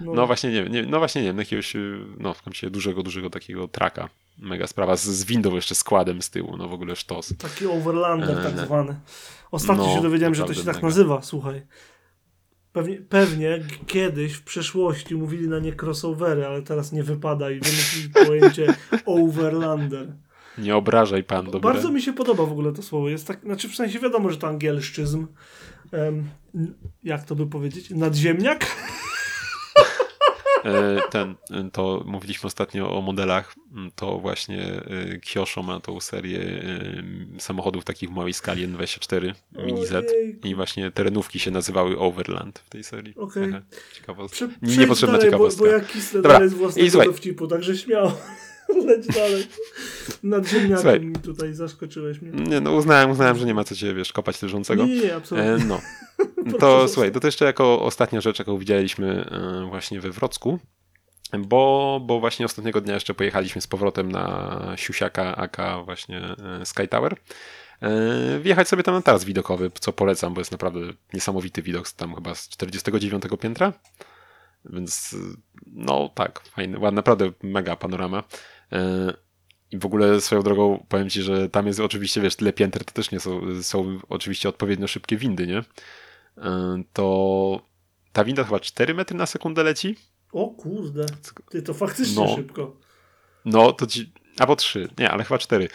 [0.00, 2.70] No, No właśnie nie, wiem, nie no właśnie nie wiem, jakiegoś y, no w się
[2.70, 4.08] dużego, dużego takiego traka.
[4.38, 7.34] Mega sprawa z, z windą jeszcze składem z tyłu, no w ogóle sztos.
[7.38, 9.00] Taki overlander tak E, zwany.
[9.50, 10.86] Ostatnio no, się dowiedziałem, że to się tak mega.
[10.86, 11.62] nazywa, słuchaj.
[12.76, 18.08] Pewnie, pewnie kiedyś w przeszłości mówili na nie crossovery, ale teraz nie wypada i wymyślili
[18.26, 18.74] pojęcie
[19.06, 20.12] overlander.
[20.58, 21.72] Nie obrażaj pan, dobra?
[21.72, 23.08] Bardzo mi się podoba w ogóle to słowo.
[23.08, 25.26] Jest tak, znaczy w sensie wiadomo, że to angielszczyzm.
[25.92, 26.24] N-
[27.04, 27.90] jak to by powiedzieć?
[27.90, 28.66] Nadziemniak?
[30.66, 31.34] E, Ten,
[31.72, 33.54] to mówiliśmy ostatnio o modelach,
[33.94, 36.38] to właśnie e, Kyosho ma tą serię
[37.36, 39.34] e, samochodów takich w małej skali N24
[39.66, 40.06] Mini Z
[40.44, 43.14] i właśnie terenówki się nazywały Overland w tej serii.
[43.16, 43.52] Okej.
[43.52, 43.64] Taka
[43.94, 44.46] Ciekawostka.
[44.62, 45.64] Prze- Niepotrzebna dalej, bo, ciekawostka.
[45.64, 47.06] bo ja kisnę Dobra, dalej z i własnego słuchaj.
[47.08, 48.18] dowcipu, także śmiało.
[48.86, 49.46] Leć dalej.
[50.22, 52.44] Nad ziemniakiem tutaj zaskoczyłeś mnie.
[52.44, 54.86] Nie, no uznałem, uznałem, że nie ma co cię, wiesz, kopać leżącego.
[54.86, 55.50] Nie, nie, absolutnie.
[55.52, 55.80] E, no.
[56.60, 60.58] To słuchaj, to też jeszcze jako ostatnia rzecz, jaką widzieliśmy e, właśnie we Wrocku,
[61.38, 66.88] bo, bo właśnie ostatniego dnia jeszcze pojechaliśmy z powrotem na Siusiaka, aka właśnie e, Sky
[66.88, 67.16] Tower.
[67.82, 70.80] E, Wjechać sobie tam na taras widokowy, co polecam, bo jest naprawdę
[71.14, 73.72] niesamowity widok, tam chyba z 49 piętra.
[74.70, 75.16] Więc
[75.66, 78.22] no tak, fajny, naprawdę mega panorama.
[78.72, 79.12] E,
[79.70, 82.92] I w ogóle swoją drogą powiem ci, że tam jest oczywiście, wiesz, tyle pięter, to
[82.92, 85.58] też nie są, są oczywiście odpowiednio szybkie windy, nie?
[86.38, 87.60] E, To
[88.12, 89.96] ta winda chyba 4 metry na sekundę leci.
[90.32, 91.06] O kurde,
[91.50, 92.36] ty to faktycznie No.
[92.36, 92.76] szybko.
[93.44, 94.12] No to ci.
[94.38, 95.68] Albo 3, nie, ale chyba 4.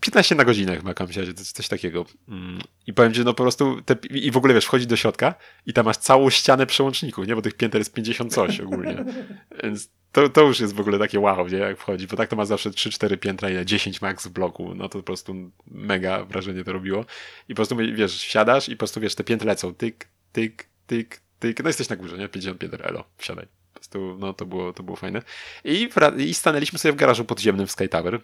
[0.00, 2.04] 15 na godzinę chyba kamsiadzie, coś, coś takiego.
[2.28, 3.82] Mm, I powiem ci, no po prostu.
[3.82, 5.34] Te, I w ogóle wiesz, wchodzi do środka
[5.66, 7.34] i tam masz całą ścianę przełączników, nie?
[7.34, 9.04] Bo tych pięter jest 50 coś ogólnie.
[9.62, 11.58] Więc to, to już jest w ogóle takie wow, nie?
[11.58, 14.74] Jak wchodzi, bo tak to ma zawsze 3-4 piętra, ile 10 max w bloku.
[14.74, 15.34] No to po prostu
[15.66, 17.04] mega wrażenie to robiło.
[17.48, 19.74] I po prostu wiesz, siadasz i po prostu wiesz, te piętra lecą.
[19.74, 21.62] Tyk, tyk, tyk, tyk.
[21.62, 22.28] No jesteś na górze, nie?
[22.28, 23.61] 50 pięter, elo, wsiadaj.
[23.92, 25.22] Prostu, no to było, to było fajne.
[25.64, 25.88] I,
[26.18, 28.20] I stanęliśmy sobie w garażu podziemnym w Sky Tower.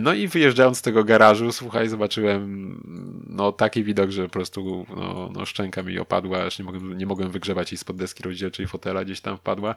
[0.00, 5.30] No i wyjeżdżając z tego garażu, słuchaj, zobaczyłem no taki widok, że po prostu no,
[5.32, 9.04] no szczęka mi opadła, aż nie mogłem, nie mogłem wygrzewać jej spod deski rozdzielczej fotela,
[9.04, 9.74] gdzieś tam wpadła.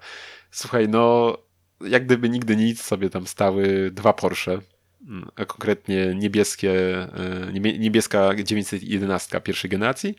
[0.52, 1.38] Słuchaj, no
[1.82, 4.60] jak gdyby nigdy nic sobie tam stały dwa Porsche,
[5.08, 6.72] mm, a konkretnie niebieskie,
[7.02, 10.16] e, niebie- niebieska 911 pierwszej generacji,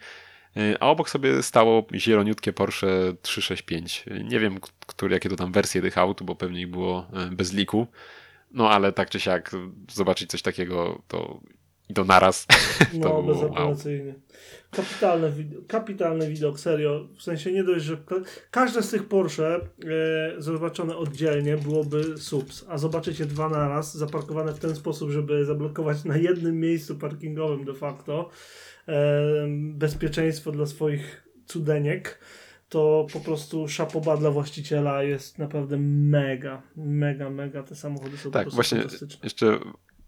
[0.80, 2.86] a obok sobie stało zieloniutkie Porsche
[3.22, 4.04] 365.
[4.24, 7.52] Nie wiem, który, jakie to tam wersje tych aut, bo pewnie ich było e, bez
[7.52, 7.86] liku.
[8.50, 9.50] No ale tak czy siak
[9.90, 11.40] zobaczyć coś takiego to
[11.88, 12.46] i to naraz.
[13.00, 13.22] No, wow.
[13.22, 14.14] bezapelacyjnie.
[14.70, 15.32] Kapitalny,
[15.68, 17.08] kapitalny widok, serio.
[17.18, 19.60] W sensie nie dość, że ka- każde z tych Porsche e,
[20.38, 26.16] zobaczone oddzielnie byłoby subs, a zobaczycie dwa naraz zaparkowane w ten sposób, żeby zablokować na
[26.16, 28.30] jednym miejscu parkingowym de facto
[29.50, 32.18] bezpieczeństwo dla swoich cudeniek,
[32.68, 37.62] to po prostu szapoba dla właściciela jest naprawdę mega, mega, mega.
[37.62, 39.20] Te samochody są po Tak, prostu właśnie fantastyczne.
[39.22, 39.58] jeszcze,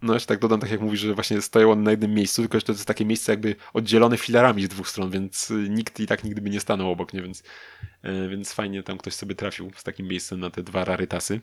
[0.07, 2.59] no jeszcze tak dodam, tak jak mówisz, że właśnie stoją one na jednym miejscu, tylko
[2.59, 6.07] że to jest takie miejsce jakby oddzielone filarami z dwóch stron, więc y, nikt i
[6.07, 7.23] tak nigdy by nie stanął obok, nie?
[7.23, 7.43] Więc,
[8.03, 11.41] e, więc fajnie tam ktoś sobie trafił z takim miejscem na te dwa rarytasy.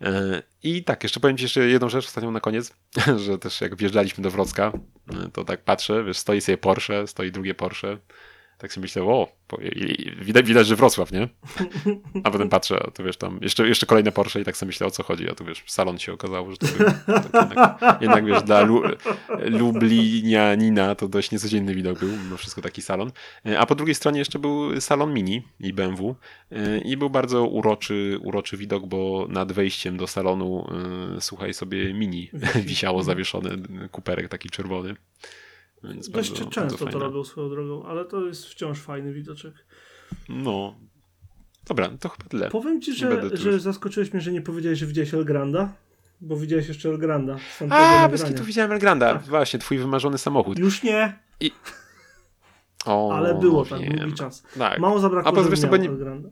[0.00, 2.74] E, I tak, jeszcze powiem Ci jeszcze jedną rzecz ostatnią na koniec,
[3.26, 4.72] że też jak wjeżdżaliśmy do Wrocka,
[5.12, 7.98] e, to tak patrzę, wiesz, stoi sobie Porsche, stoi drugie Porsche,
[8.58, 9.28] tak sobie myślę, o,
[10.20, 11.28] widać, widać, że Wrocław, nie?
[12.24, 14.86] A potem patrzę, a tu wiesz, tam jeszcze, jeszcze kolejne Porsche i tak sobie myślę,
[14.86, 16.86] o co chodzi, a tu wiesz, salon się okazało, że to był
[17.40, 18.82] jednak, jednak wiesz, dla Lu,
[19.38, 23.12] Lublinianina to dość niecodzienny widok był, mimo wszystko taki salon.
[23.46, 26.16] E, A po drugiej stronie jeszcze był salon Mini i BMW
[26.52, 30.66] e, i był bardzo uroczy, uroczy widok, bo nad wejściem do salonu,
[31.16, 32.30] e, słuchaj sobie, Mini
[32.64, 33.50] wisiało zawieszone,
[33.90, 34.96] kuperek taki czerwony.
[35.84, 37.00] Więc Dość bardzo, często bardzo to fajne.
[37.00, 39.54] robią swoją drogą, ale to jest wciąż fajny widoczek.
[40.28, 40.74] No.
[41.68, 42.50] Dobra, to chyba tyle.
[42.50, 45.72] Powiem ci, że, że już- zaskoczyłeś mnie, że nie powiedziałeś, że widziałeś Elgranda,
[46.20, 47.36] bo widziałeś jeszcze Elgranda.
[47.54, 49.12] z tamtego A, bez kitu widziałem Elgranda.
[49.14, 49.22] Tak.
[49.22, 50.58] Właśnie, twój wymarzony samochód.
[50.58, 51.18] Już nie,
[52.86, 53.96] O, ale było wiem.
[53.96, 54.42] długi czas.
[54.58, 54.78] Tak.
[54.78, 56.30] Mało A zabrakło, poza żeby miał bo nie-.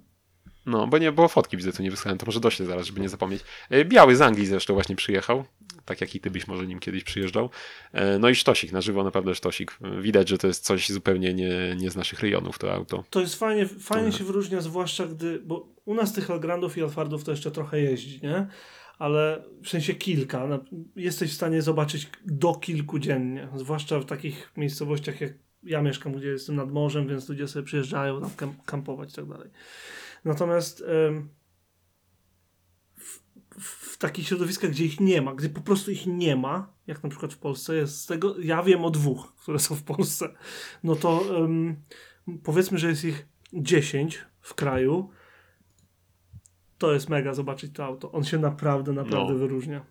[0.66, 3.08] No, bo nie było fotki, widzę, tu nie wysłałem, to może doślę zaraz, żeby nie
[3.08, 3.42] zapomnieć.
[3.70, 5.44] E, Biały z Anglii zresztą właśnie przyjechał,
[5.84, 7.50] tak jak i ty byś może nim kiedyś przyjeżdżał.
[7.92, 9.78] E, No i sztosik, na żywo naprawdę sztosik.
[9.82, 13.04] E, Widać, że to jest coś zupełnie nie, nie z naszych rejonów to auto.
[13.10, 17.24] To jest fajnie, fajnie się wyróżnia, zwłaszcza gdy, bo u nas tych Elgrandów i Alfardów
[17.24, 18.46] to jeszcze trochę jeździ, nie?
[18.98, 20.48] Ale w sensie kilka.
[20.96, 26.28] Jesteś w stanie zobaczyć do kilku dziennie, zwłaszcza w takich miejscowościach jak ja mieszkam, gdzie
[26.28, 29.50] jestem nad morzem, więc ludzie sobie przyjeżdżają tam kam- kampować i tak dalej.
[30.24, 30.84] Natomiast
[32.98, 33.20] w,
[33.92, 37.08] w takich środowiskach, gdzie ich nie ma, gdzie po prostu ich nie ma, jak na
[37.08, 40.34] przykład w Polsce jest z tego, ja wiem o dwóch, które są w Polsce,
[40.82, 41.24] no to
[42.42, 45.10] powiedzmy, że jest ich 10 w kraju,
[46.78, 48.12] to jest mega zobaczyć to auto.
[48.12, 49.38] On się naprawdę, naprawdę No.
[49.38, 49.86] wyróżnia.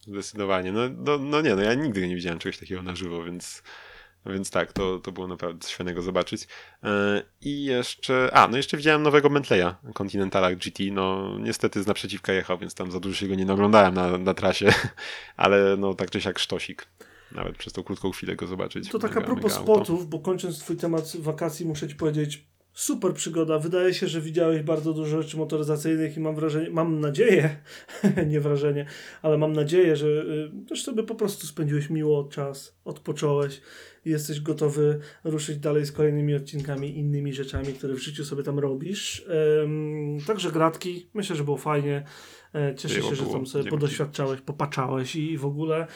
[0.00, 0.72] Zdecydowanie.
[0.72, 3.62] No, no, no nie, no ja nigdy nie widziałem czegoś takiego na żywo, więc,
[4.26, 6.46] więc tak, to, to było naprawdę coś fajnego zobaczyć.
[6.84, 12.32] E, I jeszcze, a, no jeszcze widziałem nowego Bentleya Continentala GT, no niestety z naprzeciwka
[12.32, 14.72] jechał, więc tam za dużo się go nie naglądałem na, na trasie,
[15.36, 16.86] ale no tak czy siak sztosik.
[17.32, 18.88] Nawet przez tą krótką chwilę go zobaczyć.
[18.88, 22.44] To tak a Mega, propos spotów, bo kończąc twój temat wakacji, muszę ci powiedzieć,
[22.74, 23.58] Super przygoda.
[23.58, 27.56] Wydaje się, że widziałeś bardzo dużo rzeczy motoryzacyjnych i mam wrażenie, mam nadzieję,
[28.26, 28.86] nie wrażenie,
[29.22, 33.60] ale mam nadzieję, że y, też sobie po prostu spędziłeś miło czas, odpocząłeś
[34.04, 38.58] i jesteś gotowy ruszyć dalej z kolejnymi odcinkami, innymi rzeczami, które w życiu sobie tam
[38.58, 39.24] robisz.
[40.26, 41.06] Także gratki.
[41.14, 42.04] Myślę, że było fajnie.
[42.54, 43.76] E, Cieszę Było, się, że tam sobie Dzięki.
[43.76, 45.86] podoświadczałeś, popatrzałeś i w ogóle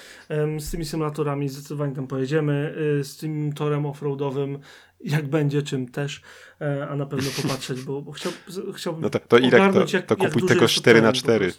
[0.59, 2.75] z tymi symulatorami zdecydowanie tam pojedziemy.
[3.01, 4.59] y, Z tym torem offroadowym,
[5.01, 6.23] jak będzie, czym też,
[6.61, 8.33] e, a na pewno popatrzeć, bo, chciał,
[8.75, 9.03] chciałbym.
[9.03, 11.13] No to- to ile ogarnąć, to- jak, to kupuj tego jest to 4 na teren
[11.13, 11.53] po 4.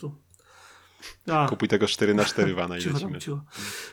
[1.27, 3.19] A, Kupuj tego 4 na 4 wana i cicho, lecimy.
[3.19, 3.41] cicho.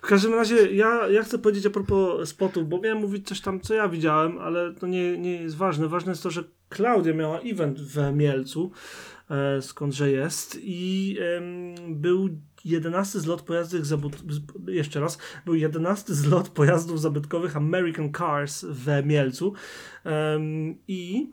[0.03, 3.61] W każdym razie ja, ja chcę powiedzieć a propos spotów, bo miałem mówić coś tam,
[3.61, 5.89] co ja widziałem, ale to nie, nie jest ważne.
[5.89, 8.71] Ważne jest to, że Klaudia miała event w Mielcu,
[9.31, 12.29] e, skądże jest i em, był
[12.65, 19.03] 11 zlot pojazdów zabud- z- jeszcze raz, był 11 zlot pojazdów zabytkowych American Cars w
[19.07, 19.53] Mielcu
[20.05, 21.31] Em, i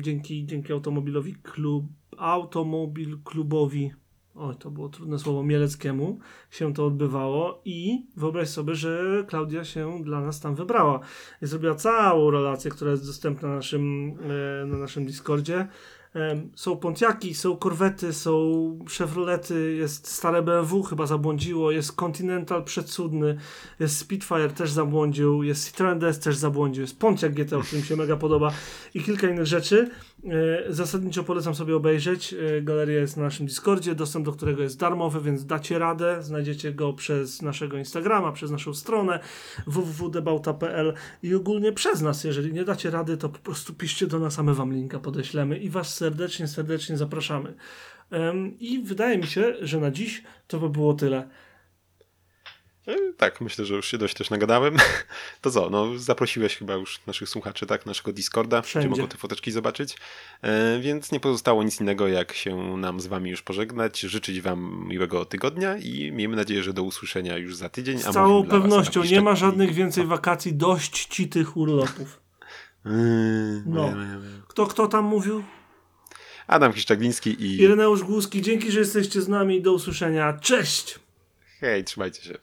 [0.00, 1.84] dzięki, dzięki automobilowi klub,
[2.18, 3.92] automobil klubowi
[4.34, 6.18] Oj, to było trudne słowo mieleckiemu,
[6.50, 11.00] się to odbywało i wyobraź sobie, że Klaudia się dla nas tam wybrała.
[11.42, 14.14] I zrobiła całą relację, która jest dostępna na naszym,
[14.62, 15.68] e, na naszym Discordzie.
[16.54, 23.38] Są Pontiaki, są Corvety, są Chevrolety, jest stare BMW, chyba zabłądziło, jest Continental przecudny,
[23.80, 27.96] jest Spitfire też zabłądził, jest Citroen DS też zabłądził, jest Pontiac GT, o którym się
[27.96, 28.52] mega podoba
[28.94, 29.90] i kilka innych rzeczy.
[30.24, 32.34] E, Zasadniczo polecam sobie obejrzeć.
[32.34, 36.22] E, Galeria jest na naszym Discordzie, dostęp do którego jest darmowy, więc dacie radę.
[36.22, 39.20] Znajdziecie go przez naszego Instagrama, przez naszą stronę
[39.66, 42.24] www.debauta.pl i ogólnie przez nas.
[42.24, 45.58] Jeżeli nie dacie rady, to po prostu piszcie do nas, a my wam linka podeślemy
[45.58, 47.54] i was serdecznie, serdecznie zapraszamy.
[48.60, 51.28] I wydaje mi się, że na dziś to by było tyle.
[52.86, 54.76] E, Tak, myślę, że już się dość też nagadałem.
[55.40, 58.88] To co, no zaprosiłeś chyba już naszych słuchaczy, tak, naszego Discorda, Wszędzie.
[58.88, 59.96] gdzie mogą te foteczki zobaczyć.
[60.42, 64.84] E, więc nie pozostało nic innego, jak się nam z wami już pożegnać, życzyć wam
[64.88, 67.98] miłego tygodnia i miejmy nadzieję, że do usłyszenia już za tydzień.
[67.98, 72.20] Z a całą pewnością nie ma żadnych więcej wakacji, dość ci tych urlopów.
[72.84, 72.92] Yy,
[73.66, 73.88] No.
[73.90, 73.96] nie.
[74.48, 75.44] Kto, kto tam mówił?
[76.46, 79.62] Adam Kiszczagliński i Ireneusz Głuski, dzięki, że jesteście z nami.
[79.62, 80.32] Do usłyszenia.
[80.40, 80.98] Cześć!
[81.60, 82.38] hej, trzymajcie się.